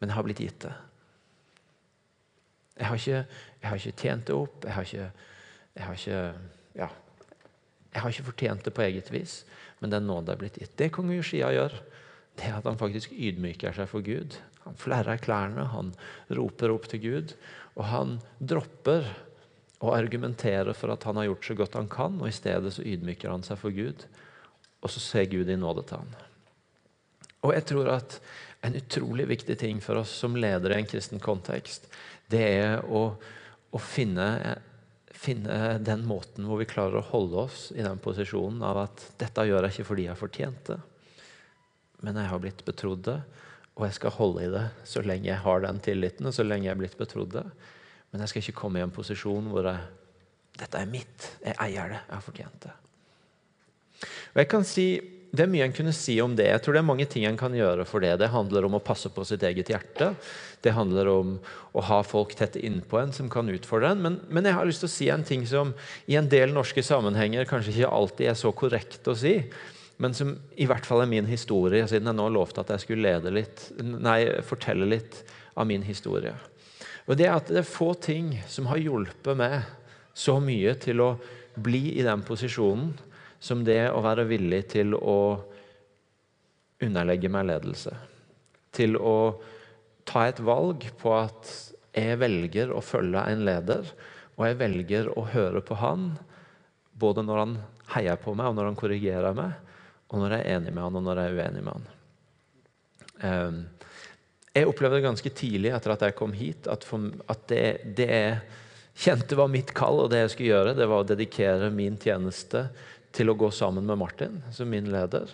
[0.00, 0.72] men jeg har blitt gitt det.
[2.76, 3.22] Jeg har ikke,
[3.62, 4.64] jeg har ikke tjent det opp.
[4.64, 5.08] Jeg har ikke,
[5.76, 6.20] jeg har ikke,
[6.74, 6.88] ja,
[7.92, 9.44] jeg har ikke fortjent det på eget vis,
[9.80, 10.76] men den nåde er blitt gitt.
[10.76, 11.76] Det kong Ushia gjør,
[12.40, 14.38] det at han faktisk ydmyker seg for Gud.
[14.64, 15.92] Han flerrer klærne, han
[16.32, 17.36] roper opp til Gud,
[17.76, 19.08] og han dropper
[19.82, 22.84] og argumenterer for at han har gjort så godt han kan, og i stedet så
[22.86, 24.06] ydmyker han seg for Gud.
[24.82, 26.14] Og så ser Gud i nåde til han.
[27.42, 28.20] Og jeg tror at
[28.62, 31.88] en utrolig viktig ting for oss som ledere i en kristen kontekst,
[32.30, 33.02] det er å,
[33.74, 34.28] å finne,
[35.10, 39.48] finne den måten hvor vi klarer å holde oss i den posisjonen av at dette
[39.48, 40.80] gjør jeg ikke fordi jeg fortjente fortjent det,
[42.02, 43.20] men jeg har blitt betrodd det,
[43.78, 46.68] og jeg skal holde i det så lenge jeg har den tilliten og så lenge
[46.68, 47.46] jeg er blitt betrodd det.
[48.12, 49.88] Men jeg skal ikke komme i en posisjon hvor jeg,
[50.60, 52.76] dette er mitt, jeg eier det, jeg har fortjent det.
[54.34, 54.86] Og jeg kan si,
[55.32, 56.44] Det er mye en kunne si om det.
[56.44, 58.10] Jeg tror det er mange ting en kan gjøre for det.
[58.20, 60.10] Det handler om å passe på sitt eget hjerte.
[60.60, 61.30] Det handler om
[61.72, 64.02] å ha folk tett innpå en som kan utfordre en.
[64.04, 65.72] Men, men, jeg har lyst til å si en ting som
[66.04, 69.38] i en del norske sammenhenger kanskje ikke alltid er så korrekt å si
[70.00, 73.12] men som i hvert fall er min historie, siden jeg nå lovte at jeg skulle
[73.34, 75.20] litt, nei, fortelle litt
[75.58, 76.34] av min historie.
[77.06, 79.62] Og Det er at det er få ting som har hjulpet meg
[80.14, 81.10] så mye til å
[81.60, 82.92] bli i den posisjonen
[83.42, 85.18] som det å være villig til å
[86.82, 87.94] underlegge meg ledelse.
[88.72, 89.34] Til å
[90.08, 91.50] ta et valg på at
[91.92, 93.90] jeg velger å følge en leder,
[94.38, 96.12] og jeg velger å høre på han,
[96.96, 97.58] både når han
[97.96, 99.52] heier på meg og når han korrigerer meg,
[100.12, 101.86] og når jeg er enig med han, og når jeg er uenig med han.
[103.26, 103.60] Ehm,
[104.52, 107.64] jeg opplevde ganske tidlig etter at jeg kom hit, at, for, at det,
[107.96, 108.40] det, jeg
[109.06, 112.66] kjente var mitt kall, og det jeg skulle gjøre, det var å dedikere min tjeneste
[113.16, 115.32] til å gå sammen med Martin som min leder.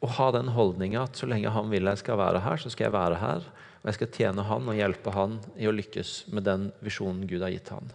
[0.00, 2.88] Og ha den holdninga at så lenge han vil jeg skal være her, så skal
[2.88, 3.48] jeg være her.
[3.80, 7.42] Og jeg skal tjene han og hjelpe han i å lykkes med den visjonen Gud
[7.44, 7.90] har gitt han.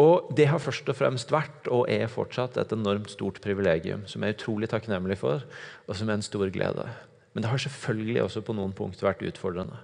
[0.00, 4.22] Og Det har først og fremst vært og er fortsatt et enormt stort privilegium som
[4.22, 5.44] jeg er utrolig takknemlig for,
[5.86, 6.86] og som er en stor glede.
[7.34, 9.76] Men det har selvfølgelig også på noen punkt vært utfordrende.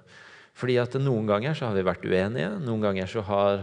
[0.58, 3.62] Fordi at Noen ganger så har vi vært uenige, noen ganger så har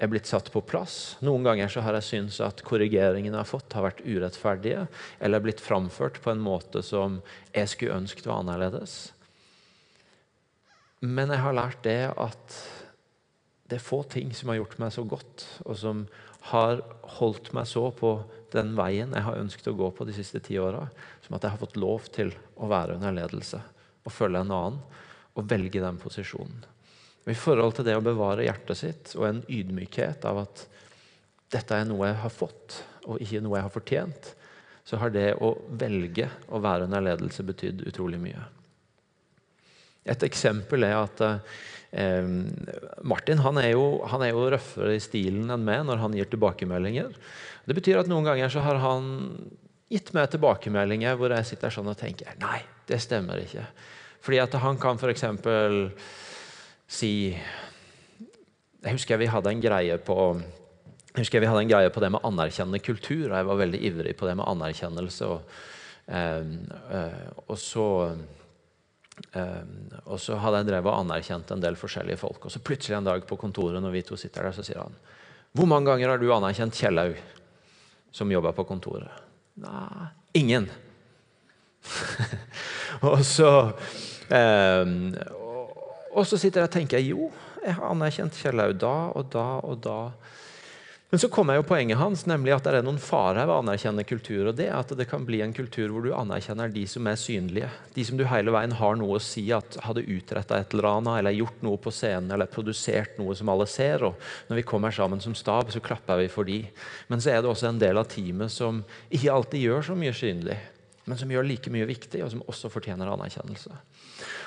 [0.00, 1.18] jeg blitt satt på plass.
[1.20, 4.86] Noen ganger så har jeg syntes at korrigeringene jeg har fått, har vært urettferdige
[5.20, 7.18] eller blitt framført på en måte som
[7.52, 9.10] jeg skulle ønsket var annerledes.
[11.04, 12.56] Men jeg har lært det at
[13.70, 16.04] det er få ting som har gjort meg så godt, og som
[16.50, 16.80] har
[17.18, 18.16] holdt meg så på
[18.50, 20.88] den veien jeg har ønsket å gå på de siste ti åra,
[21.22, 23.60] som at jeg har fått lov til å være under ledelse
[24.00, 24.82] og følge en annen
[25.38, 26.64] og velge den posisjonen.
[27.26, 30.64] Og I forhold til det å bevare hjertet sitt og en ydmykhet av at
[31.52, 34.30] dette er noe jeg har fått, og ikke noe jeg har fortjent,
[34.86, 38.42] så har det å velge å være under ledelse betydd utrolig mye.
[40.08, 41.22] Et eksempel er at
[41.90, 42.22] Eh,
[43.02, 46.28] Martin han er, jo, han er, jo, røffere i stilen enn meg når han gir
[46.30, 47.16] tilbakemeldinger.
[47.66, 49.08] Det betyr at noen ganger så har han
[49.90, 53.66] gitt meg tilbakemeldinger hvor jeg sitter sånn og tenker nei, det stemmer ikke.
[54.22, 55.26] Fordi at han kan f.eks.
[56.90, 57.12] si
[58.80, 60.16] Jeg husker vi hadde en greie på
[61.10, 63.78] jeg husker vi hadde en greie på det med anerkjennende kultur, og jeg var veldig
[63.82, 65.26] ivrig på det med anerkjennelse.
[65.26, 65.56] Og,
[66.06, 66.52] eh,
[66.94, 67.86] eh, og så
[70.04, 72.44] og så hadde jeg drevet og anerkjent en del forskjellige folk.
[72.46, 74.96] Og så plutselig en dag på kontoret når vi to sitter der, så sier han
[75.52, 77.18] Hvor mange ganger har du anerkjent Kjellaug,
[78.12, 79.10] som jobber på kontoret?
[79.60, 80.70] Nei, ingen.
[83.10, 83.50] og så
[84.30, 85.14] um,
[86.10, 87.30] og, så sitter jeg og tenker jo,
[87.64, 89.98] jeg har anerkjent Kjellaug da og da og da.
[91.10, 94.04] Men så kommer jo poenget hans, nemlig at det er noen farer ved å anerkjenne
[94.06, 94.46] kultur.
[94.46, 97.18] og det er at det kan bli en kultur hvor du anerkjenner de som er
[97.18, 97.70] synlige.
[97.96, 101.16] De som du hele veien har noe å si at hadde utretta et eller annet,
[101.18, 104.04] eller gjort noe på scenen, eller produsert noe som alle ser.
[104.06, 106.60] og Når vi kommer sammen som stab, så klapper vi for de.
[107.08, 110.14] Men så er det også en del av teamet som ikke alltid gjør så mye
[110.14, 110.60] synlig,
[111.10, 113.72] men som gjør like mye viktig, og som også fortjener anerkjennelse.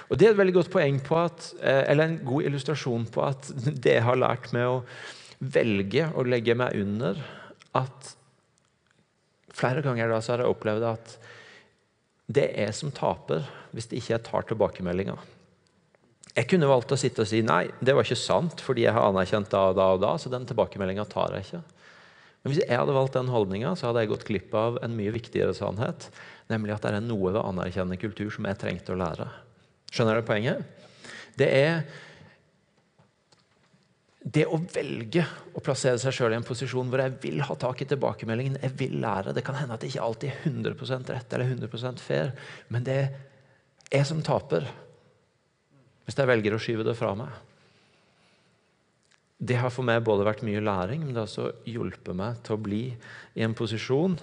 [0.08, 3.26] Og Det er et veldig godt poeng på at, eh, eller en god illustrasjon på
[3.28, 3.52] at
[3.86, 4.80] det har lært med å
[5.44, 7.20] velge å legge meg under
[7.78, 8.14] at
[9.54, 11.12] Flere ganger da så har jeg opplevd at
[12.34, 15.14] det er jeg som taper hvis det ikke jeg tar tilbakemeldinga.
[16.34, 19.06] Jeg kunne valgt å sitte og si nei, det var ikke sant, fordi jeg har
[19.12, 21.62] anerkjent da og da, og da, så den tilbakemeldinga tar jeg ikke.
[22.42, 25.54] Men hvis jeg hadde valgt den holdninga, hadde jeg gått glipp av en mye viktigere
[25.56, 26.10] sannhet,
[26.50, 29.30] nemlig at det er noe ved anerkjennende kultur som jeg trengte å lære.
[29.94, 30.66] Skjønner du poenget?
[31.38, 31.86] Det er
[34.24, 37.82] det å velge å plassere seg sjøl i en posisjon hvor jeg vil ha tak
[37.84, 41.36] i tilbakemeldingen, jeg vil lære Det kan hende at det ikke alltid er 100% rett
[41.36, 42.32] eller 100% fair,
[42.72, 43.10] men det er
[44.00, 44.70] jeg som taper
[46.04, 47.32] hvis jeg velger å skyve det fra meg.
[49.44, 52.56] Det har for meg både vært mye læring, men det har også hjulpet meg til
[52.56, 54.18] å bli i en posisjon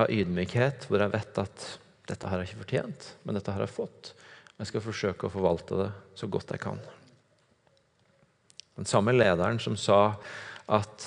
[0.00, 1.68] av ydmykhet hvor jeg vet at
[2.08, 4.12] dette har jeg ikke fortjent, men dette har jeg fått.
[4.58, 5.88] Jeg skal forsøke å forvalte det
[6.20, 6.80] så godt jeg kan.
[8.78, 10.14] Den samme lederen som sa
[10.72, 11.06] at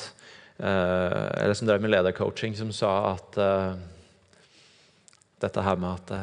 [0.58, 3.74] eh, Eller som drev med ledercoaching, som sa at eh,
[5.42, 6.14] dette her med at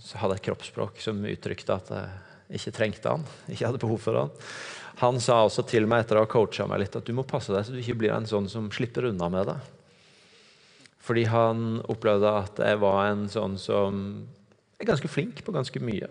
[0.00, 4.18] jeg hadde et kroppsspråk som uttrykte at jeg ikke trengte han, ikke hadde behov for
[4.18, 4.32] han.
[5.00, 7.54] Han sa også til meg etter å ha coacha meg litt at du må passe
[7.54, 9.56] deg så du ikke blir en sånn som slipper unna med det.
[11.00, 14.02] Fordi han opplevde at jeg var en sånn som
[14.80, 16.10] er ganske flink på ganske mye.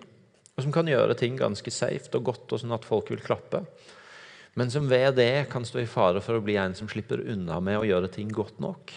[0.56, 3.62] Og som kan gjøre ting ganske safe og godt, og sånn at folk vil klappe.
[4.58, 7.60] Men som ved det kan stå i fare for å bli en som slipper unna
[7.64, 8.94] med å gjøre ting godt nok.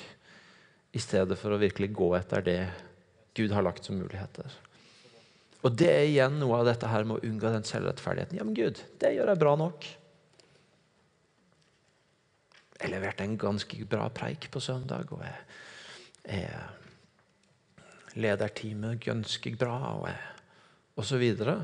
[0.92, 2.60] I stedet for å virkelig gå etter det
[3.36, 4.48] Gud har lagt som muligheter.
[5.62, 8.38] Og det er igjen noe av dette her med å unngå den selvrettferdigheten.
[8.38, 9.86] Ja, men Gud, det gjør jeg bra nok.
[12.82, 15.38] Jeg leverte en ganske bra preik på søndag, og jeg,
[16.26, 20.08] jeg leder teamet ganske bra, og,
[20.98, 21.60] og så videre.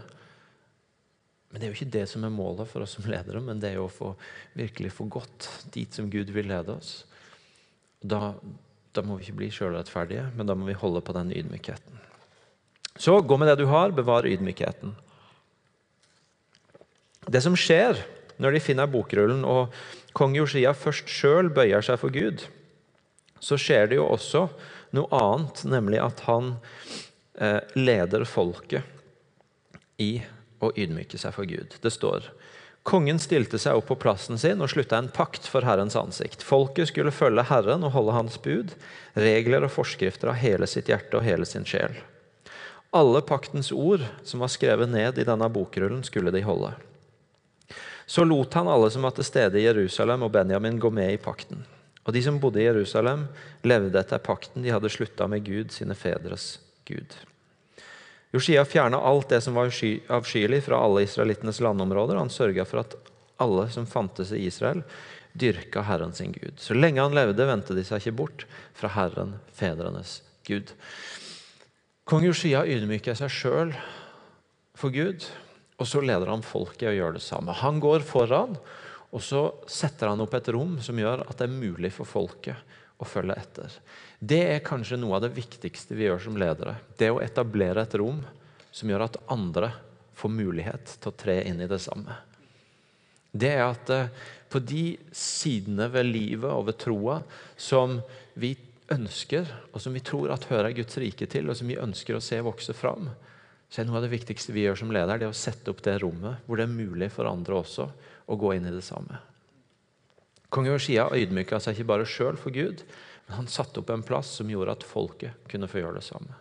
[1.49, 3.71] Men det er jo ikke det som er målet for oss som ledere, men det
[3.71, 4.13] er jo å få,
[4.59, 6.93] virkelig få gått dit som Gud vil lede oss.
[8.05, 8.35] Da,
[8.93, 11.97] da må vi ikke bli sjølrettferdige, men da må vi holde på den ydmykheten.
[12.99, 14.93] Så gå med det du har, bevar ydmykheten.
[17.29, 18.01] Det som skjer
[18.39, 19.75] når de finner bokrullen og
[20.17, 22.45] kong Josia først sjøl bøyer seg for Gud,
[23.41, 24.49] så skjer det jo også
[24.97, 26.57] noe annet, nemlig at han
[27.39, 28.83] eh, leder folket
[30.03, 30.19] i
[30.61, 31.77] å ydmyke seg for Gud.
[31.83, 32.31] Det står
[32.89, 36.45] Kongen stilte seg opp på plassen sin og slutta en pakt for Herrens ansikt.
[36.47, 38.73] Folket skulle følge Herren og holde Hans bud,
[39.19, 41.99] regler og forskrifter av hele sitt hjerte og hele sin sjel.
[42.97, 46.73] Alle paktens ord som var skrevet ned i denne bokrullen, skulle de holde.
[48.09, 51.21] Så lot han alle som var til stede i Jerusalem og Benjamin, gå med i
[51.21, 51.67] pakten.
[52.09, 53.27] Og de som bodde i Jerusalem,
[53.69, 56.55] levde etter pakten de hadde slutta med Gud, sine fedres
[56.89, 57.13] Gud.
[58.35, 62.19] Josia fjerna alt det som var avskyelig fra alle israelittenes landområder.
[62.21, 62.97] Han sørga for at
[63.41, 64.83] alle som fantes i Israel,
[65.39, 66.59] dyrka Herren sin Gud.
[66.61, 68.45] Så lenge han levde, vendte de seg ikke bort
[68.77, 70.75] fra Herren, fedrenes Gud.
[72.09, 73.73] Kong Josia ydmyker seg sjøl
[74.79, 75.25] for Gud,
[75.79, 77.55] og så leder han folket og gjør det samme.
[77.61, 78.59] Han går foran,
[79.15, 82.59] og så setter han opp et rom som gjør at det er mulig for folket
[82.99, 83.79] å følge etter.
[84.19, 86.75] Det er kanskje noe av det viktigste vi gjør som ledere.
[86.99, 88.19] Det å etablere et rom
[88.75, 89.71] som gjør at andre
[90.19, 92.17] får mulighet til å tre inn i det samme.
[93.31, 94.11] Det er at eh,
[94.51, 97.21] på de sidene ved livet og ved troa
[97.61, 98.01] som
[98.35, 98.57] vi
[98.91, 102.25] ønsker, og som vi tror at hører Guds rike til, og som vi ønsker å
[102.25, 103.11] se vokse fram,
[103.69, 105.99] så er noe av det viktigste vi gjør som leder, det å sette opp det
[106.01, 107.91] rommet hvor det er mulig for andre også
[108.27, 109.21] å gå inn i det samme.
[110.49, 112.81] Kong Joshia ydmyka seg ikke bare sjøl for Gud,
[113.29, 116.37] men han satte opp en plass som gjorde at folket kunne få gjøre det samme.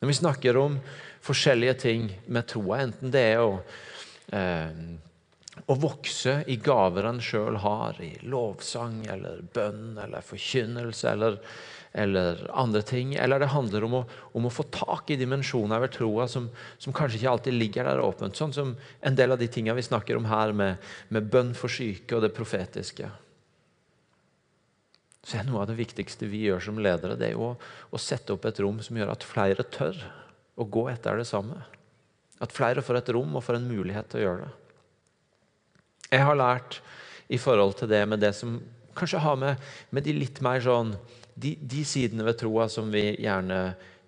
[0.00, 0.78] Når vi snakker om
[1.20, 3.52] forskjellige ting med troa, enten det er å
[4.32, 4.84] eh,
[5.66, 11.38] å vokse i gaver en sjøl har, i lovsang eller bønn eller forkynnelse eller,
[11.92, 13.14] eller, andre ting.
[13.14, 14.04] Eller det handler om å,
[14.38, 18.04] om å få tak i dimensjoner ved troa som, som, kanskje ikke alltid ligger der
[18.04, 18.38] åpent.
[18.38, 21.72] Sånn som en del av de tingene vi snakker om her, med, med bønn for
[21.72, 23.10] syke og det profetiske.
[25.26, 28.32] Så er Noe av det viktigste vi gjør som ledere, det er å, å sette
[28.32, 29.98] opp et rom som gjør at flere tør
[30.60, 31.60] å gå etter det samme.
[32.40, 34.52] At flere får et rom og får en mulighet til å gjøre det.
[36.10, 36.80] Jeg har lært
[37.30, 38.56] i forhold til det med det som
[38.96, 39.60] kanskje har med,
[39.94, 40.94] med de litt mer sånn
[41.40, 43.60] de, de, sidene ved troa som vi gjerne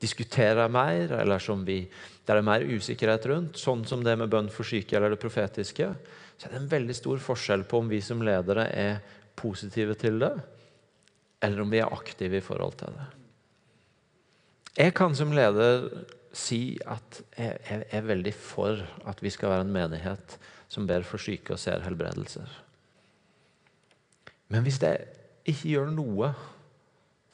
[0.02, 1.84] diskuterer mer, eller som vi,
[2.26, 5.20] der det er mer usikkerhet rundt, sånn som det med bønn for syke eller det
[5.22, 5.92] profetiske,
[6.34, 8.98] så er det en veldig stor forskjell på om vi som ledere er
[9.38, 10.32] positive til det,
[11.42, 13.06] eller om vi er aktive i forhold til det.
[14.78, 15.88] Jeg kan som leder
[16.32, 20.38] si at jeg er veldig for at vi skal være en menighet
[20.72, 22.48] som ber for syke og ser helbredelser.
[24.52, 25.04] Men hvis jeg
[25.48, 26.32] ikke gjør noe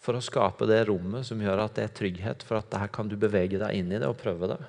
[0.02, 3.10] for å skape det rommet som gjør at det er trygghet for at her kan
[3.10, 4.60] du bevege deg inn i det og prøve det,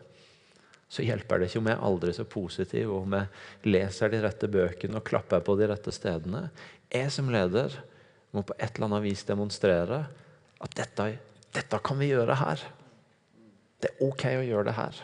[0.90, 4.24] så hjelper det ikke om jeg er aldri så positiv, og om jeg leser de
[4.24, 6.48] rette bøkene og klapper på de rette stedene.
[6.90, 7.76] Jeg som leder
[8.36, 10.04] må på et eller annet vis demonstrere
[10.60, 11.08] at dette,
[11.56, 12.64] dette kan vi gjøre her.
[13.80, 15.02] Det er ok å gjøre det her.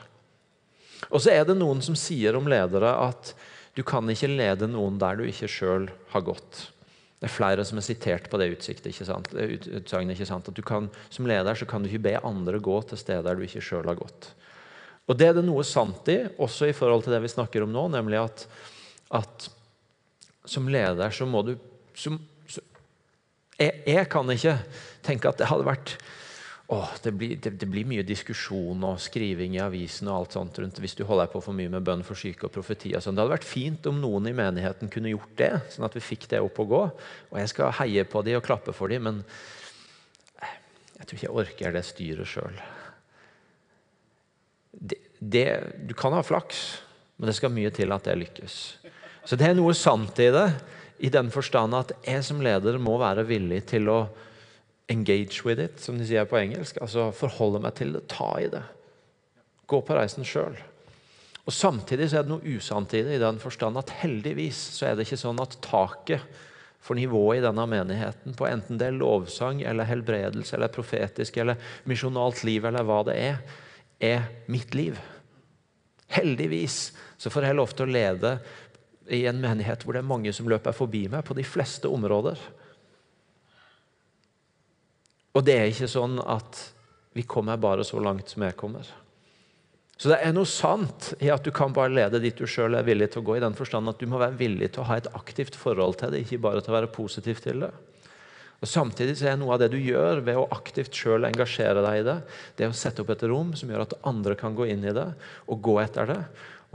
[1.10, 3.34] Og så er det noen som sier om ledere at
[3.76, 6.70] du kan ikke lede noen der du ikke sjøl har gått.
[7.20, 10.19] Det er flere som er sitert på det utsagnet.
[10.21, 13.46] At du kan, som leder så kan du ikke be andre gå til steder du
[13.48, 14.30] ikke sjøl har gått.
[15.06, 17.73] Og Det er det noe sant i, også i forhold til det vi snakker om
[17.73, 18.46] nå, nemlig at,
[19.13, 19.50] at
[20.50, 21.56] som leder så må du
[21.96, 22.13] så,
[23.60, 24.58] jeg, jeg kan ikke
[25.06, 25.97] tenke at det hadde vært
[26.67, 30.56] Åh, det, blir, det, det, blir, mye diskusjon og skriving i avisen og alt sånt
[30.58, 32.95] rundt hvis du holder på for mye med bønn for syke og profeti.
[32.97, 33.13] Og sånn.
[33.13, 36.25] det hadde vært fint om noen i menigheten kunne gjort det, sånn at vi fikk
[36.31, 36.81] det opp og gå.
[37.29, 39.21] Og jeg skal heie på dem og klappe for dem, men
[40.41, 40.56] eh,
[40.97, 42.58] jeg tror ikke jeg orker det styret sjøl.
[45.21, 46.65] Du kan ha flaks,
[47.21, 48.58] men det skal mye til at det lykkes.
[49.21, 50.47] Så det er noe sant i det,
[51.00, 54.00] i den forstand at jeg som leder må være villig til å
[54.91, 56.79] engage with it, som de sier på engelsk.
[56.83, 58.63] Altså forholde meg til det, ta i det.
[59.67, 60.58] Gå på reisen sjøl.
[61.46, 64.89] Og Samtidig så er det noe usant i det, i den forstand at heldigvis så
[64.89, 66.25] er det ikke sånn at taket
[66.85, 71.58] for nivået i denne menigheten, på enten det er lovsang eller helbredelse eller profetisk eller
[71.89, 73.39] misjonalt liv eller hva det er,
[73.98, 75.00] er mitt liv.
[76.13, 76.77] Heldigvis
[77.17, 78.35] så får jeg lov til å lede
[79.13, 82.39] i en menighet hvor det er mange som løper forbi meg på de fleste områder.
[85.35, 86.62] Og det er ikke sånn at
[87.15, 88.87] vi kommer bare så langt som jeg kommer.
[89.95, 92.87] Så det er noe sant i at du kan bare lede dit du sjøl er
[92.87, 93.37] villig til å gå.
[93.37, 96.12] i den forstand at Du må være villig til å ha et aktivt forhold til
[96.12, 97.71] det, ikke bare til å være positiv til det.
[98.60, 102.01] Og Samtidig så er noe av det du gjør ved å aktivt sjøl engasjere deg
[102.01, 102.17] i det,
[102.56, 104.95] det er å sette opp et rom som gjør at andre kan gå inn i
[104.95, 105.08] det
[105.47, 106.21] og gå etter det.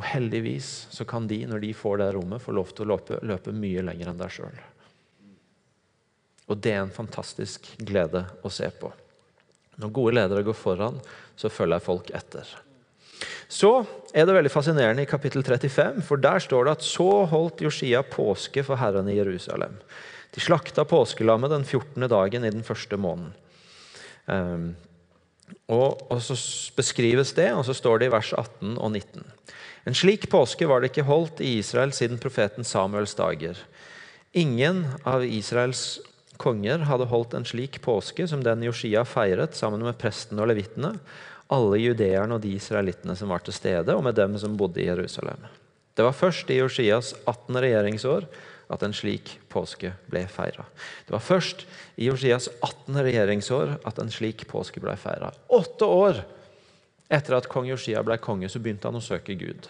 [0.01, 3.19] Og heldigvis så kan de, når de får det rommet, få lov til å løpe,
[3.21, 4.63] løpe mye lenger enn deg sjøl.
[6.49, 8.89] Og det er en fantastisk glede å se på.
[9.81, 10.97] Når gode ledere går foran,
[11.37, 12.49] så følger folk etter.
[13.51, 13.71] Så
[14.17, 18.01] er det veldig fascinerende i kapittel 35, for der står det at så holdt Josia
[18.07, 19.77] påske for Herren i Jerusalem.
[20.33, 22.09] De slakta påskelammet den 14.
[22.09, 23.35] dagen i den første måneden.
[24.31, 24.71] Um,
[25.67, 26.37] og, og, så
[26.77, 29.27] beskrives det, og så står det i vers 18 og 19.
[29.89, 33.59] En slik påske var det ikke holdt i Israel siden profeten Samuels dager.
[34.37, 36.01] Ingen av Israels
[36.41, 40.95] konger hadde holdt en slik påske som den Josia feiret sammen med prestene og levitene,
[41.51, 44.87] alle judeerne og de israelittene som var til stede, og med dem som bodde i
[44.87, 45.49] Jerusalem.
[45.97, 47.59] Det var først i Josias 18.
[47.61, 48.29] regjeringsår
[48.71, 50.65] at en slik påske ble feira.
[51.07, 51.65] Det var først
[51.99, 53.01] i Josias 18.
[53.03, 55.33] regjeringsår at en slik påske ble feira.
[55.51, 56.23] Åtte år
[57.11, 59.67] etter at kong Josia ble konge, så begynte han å søke Gud.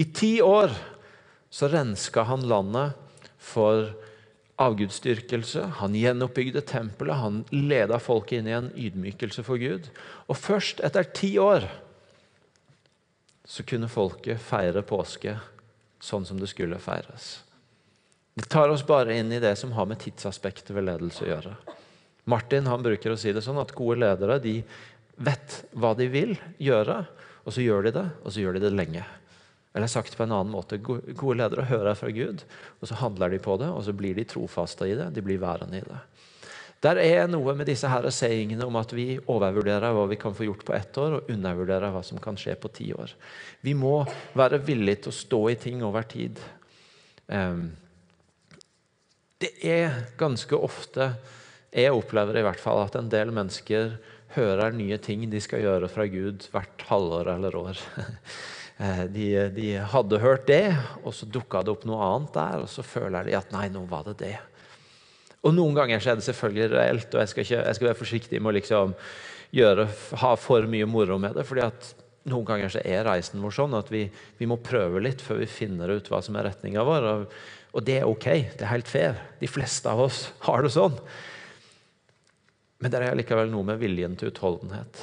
[0.00, 0.72] I ti år
[1.50, 2.94] så renska han landet
[3.40, 3.90] for
[4.60, 5.64] avgudsdyrkelse.
[5.80, 9.88] Han gjenoppbygde tempelet, han leda folket inn i en ydmykelse for Gud.
[10.28, 11.66] Og først etter ti år
[13.50, 15.38] så kunne folket feire påske
[16.00, 17.40] sånn som det skulle feires.
[18.36, 21.56] Vi tar oss bare inn i det som har med tidsaspektet ved ledelse å gjøre.
[22.30, 24.60] Martin han bruker å si det sånn at gode ledere de
[25.20, 27.02] vet hva de vil gjøre,
[27.44, 29.04] og så gjør de det, og så gjør de det lenge.
[29.76, 32.42] Eller sagt på en annen måte, Gode ledere hører fra Gud,
[32.80, 35.12] og så handler de på det, og så blir de trofaste i det.
[35.14, 36.00] De blir værende i det.
[36.80, 40.46] Der er noe med disse her sayingene om at vi overvurderer hva vi kan få
[40.46, 43.12] gjort på ett år, og undervurderer hva som kan skje på ti år.
[43.60, 44.00] Vi må
[44.38, 46.40] være villige til å stå i ting over tid.
[47.28, 47.68] Ehm,
[49.40, 51.14] det er ganske ofte
[51.70, 53.92] Jeg opplever i hvert fall at en del mennesker
[54.36, 57.84] hører nye ting de skal gjøre fra Gud hvert halvår eller år.
[58.80, 60.70] Eh, de, de, hadde hørt det,
[61.04, 63.82] og så dukka det opp noe annet der, og så føler de at nei, nå
[63.90, 64.38] var det det.
[65.44, 68.40] Og Noen ganger er det selvfølgelig reelt, og jeg skal, ikke, jeg skal være forsiktig
[68.40, 68.94] med å liksom
[69.56, 69.84] gjøre,
[70.22, 71.44] ha for mye moro med det.
[71.44, 71.90] fordi at
[72.28, 74.04] noen ganger så er reisen vår sånn at vi,
[74.38, 77.08] vi, må prøve litt før vi finner ut hva som er retninga vår.
[77.12, 77.36] Og,
[77.72, 78.28] og, det er ok.
[78.56, 79.20] Det er helt fair.
[79.40, 80.98] De fleste av oss har det sånn.
[82.80, 85.00] Men det er likevel noe med viljen til utholdenhet.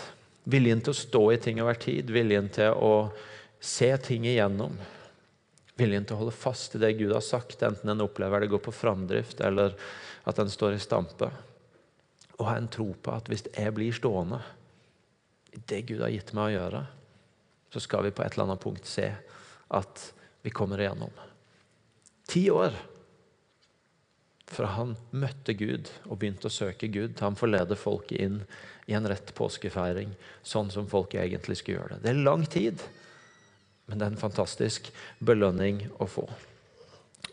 [0.50, 2.10] Viljen til å stå i ting over tid.
[2.14, 3.10] Viljen til å
[3.62, 4.80] se ting igjennom.
[5.78, 8.64] Viljen til å holde fast i det Gud har sagt, enten en opplever det går
[8.66, 9.76] på framdrift eller
[10.28, 11.30] at en står i stampe.
[12.38, 14.42] Og ha en tro på at hvis jeg blir stående
[15.54, 16.84] i det Gud har gitt meg å gjøre,
[17.74, 19.12] så skal vi på et eller annet punkt se
[19.78, 20.04] at
[20.42, 21.14] vi kommer igjennom.
[22.28, 22.74] Ti år
[24.48, 28.38] fra han møtte Gud og begynte å søke Gud, til han får lede folket inn
[28.88, 30.14] i en rett påskefeiring,
[30.48, 32.06] sånn som folket egentlig skulle gjøre det.
[32.06, 32.86] Det er lang tid.
[33.88, 34.90] Men det er en fantastisk
[35.24, 36.26] belønning å få.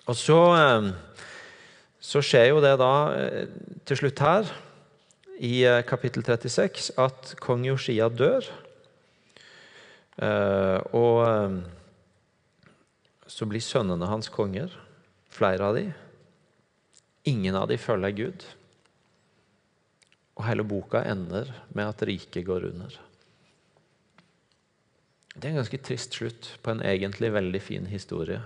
[0.05, 0.91] Og så, eh,
[1.99, 3.47] så skjer jo det da eh,
[3.89, 4.53] til slutt her,
[5.35, 8.47] i eh, kapittel 36, at kong Josia dør.
[10.95, 11.19] Og
[13.27, 14.71] så blir sønnene hans konger,
[15.35, 15.89] flere av de.
[17.25, 18.45] Ingen av de følger Gud.
[20.35, 22.99] Og hele boka ender med at riket går under.
[25.35, 28.43] Det er en ganske trist slutt på en egentlig veldig fin historie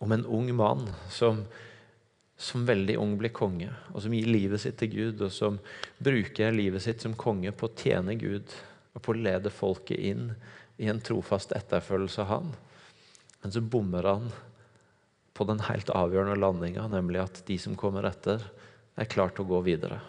[0.00, 1.42] om en ung mann som,
[2.40, 5.58] som veldig ung blir konge, og som gir livet sitt til Gud, og som
[6.00, 8.48] bruker livet sitt som konge på å tjene Gud
[8.94, 10.30] og på å lede folket inn
[10.80, 12.48] i en trofast etterfølgelse av han.
[13.42, 14.30] Men så bommer han
[15.40, 18.44] på den helt avgjørende landinga, nemlig at de som kommer etter,
[19.00, 20.02] er klare til å gå videre.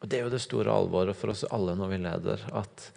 [0.00, 2.44] Og Det er jo det store alvoret for oss alle når vi leder.
[2.52, 2.90] at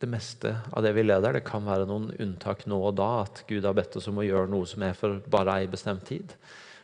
[0.00, 1.32] det meste av det vi leder.
[1.32, 4.26] Det kan være noen unntak nå og da, at Gud har bedt oss om å
[4.26, 6.34] gjøre noe som er for bare ei bestemt tid.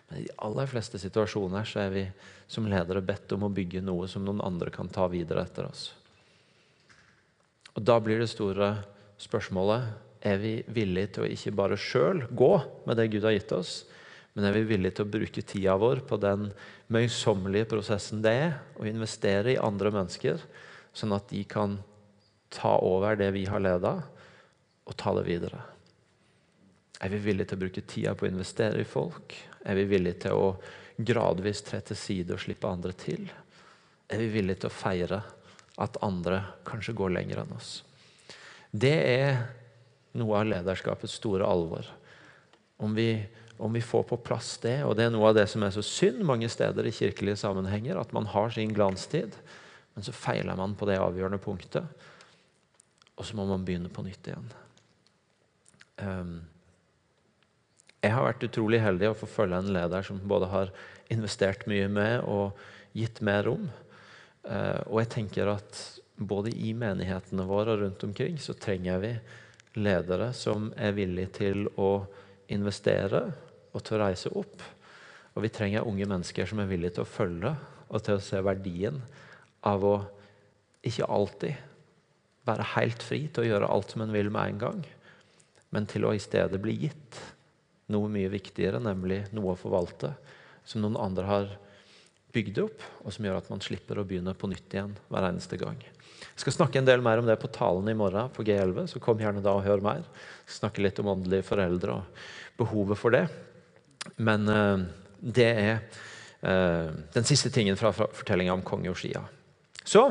[0.09, 2.05] Men i de aller fleste situasjoner så er vi
[2.49, 5.91] som ledere bedt om å bygge noe som noen andre kan ta videre etter oss.
[7.77, 8.75] Og Da blir det store
[9.21, 9.93] spørsmålet
[10.23, 12.53] er vi villige til å ikke bare sjøl gå
[12.87, 13.73] med det Gud har gitt oss,
[14.33, 16.49] men er vi villige til å bruke tida vår på den
[16.93, 20.41] møysommelige prosessen det er å investere i andre mennesker,
[20.97, 21.77] sånn at de kan
[22.53, 23.99] ta over det vi har leda,
[24.83, 25.61] og ta det videre?
[27.03, 29.35] Er vi villige til å bruke tida på å investere i folk?
[29.67, 30.49] Er vi villige til å
[31.03, 33.27] gradvis tre til side og slippe andre til?
[34.11, 35.23] Er vi villige til å feire
[35.83, 37.81] at andre kanskje går lenger enn oss?
[38.71, 39.43] Det er
[40.19, 41.87] noe av lederskapets store alvor.
[42.83, 43.09] Om vi,
[43.57, 45.85] om vi, får på plass det, og det er noe av det som er så
[45.87, 49.37] synd mange steder i kirkelige sammenhenger, at man har sin glanstid,
[49.95, 52.09] men så feiler man på det avgjørende punktet.
[53.17, 54.49] Og så må man begynne på nytt igjen.
[56.03, 56.39] Um,
[58.03, 60.73] jeg har vært utrolig heldig å få følge en leder som både har
[61.13, 62.59] investert mye med og
[62.99, 63.69] gitt mer rom.
[64.43, 65.83] Uh, og jeg tenker at
[66.17, 69.13] både i menighetene våre og rundt omkring så trenger vi
[69.79, 72.05] ledere som er villige til å
[72.53, 73.25] investere
[73.73, 74.65] og til å reise opp.
[75.33, 77.55] Og vi trenger unge mennesker som er villige til å følge
[77.89, 79.01] og til å se verdien
[79.69, 79.97] av å
[80.83, 81.69] ikke alltid
[82.49, 84.81] være helt fri til å gjøre alt som en vil med en gang,
[85.71, 87.21] men til å i stedet bli gitt
[87.93, 90.13] noe mye viktigere, nemlig noe å forvalte,
[90.67, 91.53] som noen andre har
[92.33, 95.59] bygd opp, og som gjør at man slipper å begynne på nytt igjen hver eneste
[95.61, 95.79] gang.
[96.33, 99.03] Jeg skal snakke en del mer om det på talen i morgen på G11, så
[99.03, 100.07] kom gjerne da og hør mer.
[100.49, 102.25] Snakke litt om åndelige foreldre og
[102.61, 103.27] behovet for det.
[104.17, 104.81] Men uh,
[105.21, 105.77] det er
[106.43, 109.23] uh, den siste tingen fra, fortellinga om konge Oshia.
[109.83, 110.05] Så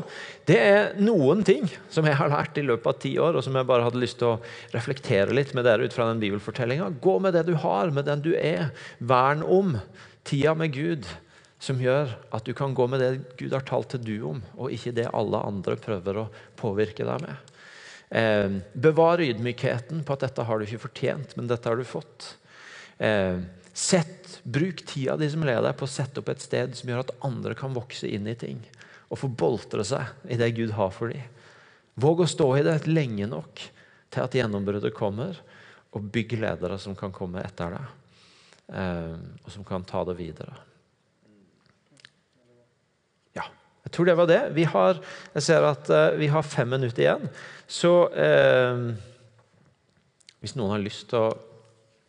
[0.48, 3.56] det er noen ting som jeg har lært i løpet av ti år, og som
[3.56, 4.40] jeg bare hadde lyst til å
[4.76, 6.90] reflektere litt med dere ut fra den bibelfortellinga.
[7.04, 8.74] Gå med det du har, med den du er.
[9.00, 9.78] Vern om
[10.28, 11.08] tida med Gud,
[11.62, 14.74] som gjør at du kan gå med det Gud har talt til du om, og
[14.74, 17.51] ikke det alle andre prøver å påvirke deg med.
[18.12, 22.34] Eh, bevar ydmykheten på at dette har du ikke fortjent, men dette har du fått.
[22.97, 23.38] Eh,
[23.74, 27.14] sett, bruk tida di som leder på å sette opp et sted som gjør at
[27.28, 28.59] andre kan vokse inn i ting
[29.12, 31.24] og få boltre seg i det Gud har for dem.
[31.99, 33.64] Våg å stå i det lenge nok
[34.12, 35.38] til at gjennombruddet kommer,
[35.91, 37.88] og bygg ledere som kan komme etter deg,
[38.80, 40.55] eh, og som kan ta det videre.
[43.36, 43.43] Ja,
[43.92, 44.42] jeg tror det var det.
[44.56, 45.00] Vi har,
[45.36, 47.26] jeg ser at uh, vi har fem minutter igjen.
[47.68, 48.80] Så eh,
[50.39, 51.34] hvis noen har lyst til å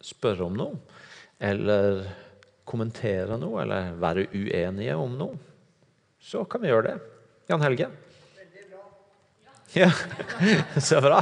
[0.02, 0.78] spørre om noe,
[1.42, 2.04] eller
[2.66, 5.38] kommentere noe, eller være uenige om noe
[6.22, 6.96] så kan vi gjøre det.
[7.50, 7.88] Jan Helge?
[8.38, 8.82] Veldig bra.
[9.74, 9.90] Ja,
[10.88, 11.18] så bra.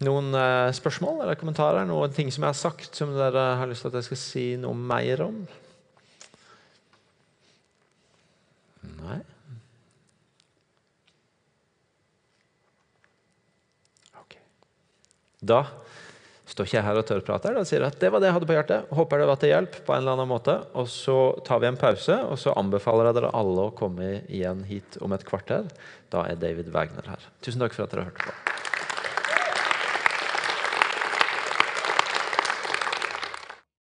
[0.00, 1.84] Noen eh, spørsmål eller kommentarer?
[1.84, 4.46] Noen ting som jeg har sagt som dere har lyst til at jeg skal si
[4.62, 5.42] noe mer om?
[9.02, 9.18] Nei?
[14.22, 14.38] Ok.
[15.40, 15.64] Da
[16.50, 17.56] står ikke jeg her og tørrprater.
[17.56, 18.92] Da sier jeg at det var det jeg hadde på hjertet.
[18.98, 20.56] Håper det var til hjelp på en eller annen måte.
[20.74, 24.64] Og så tar vi en pause, og så anbefaler jeg dere alle å komme igjen
[24.70, 25.70] hit om et kvarter.
[26.10, 27.28] Da er David Wagner her.
[27.44, 28.49] Tusen takk for at dere hørte på.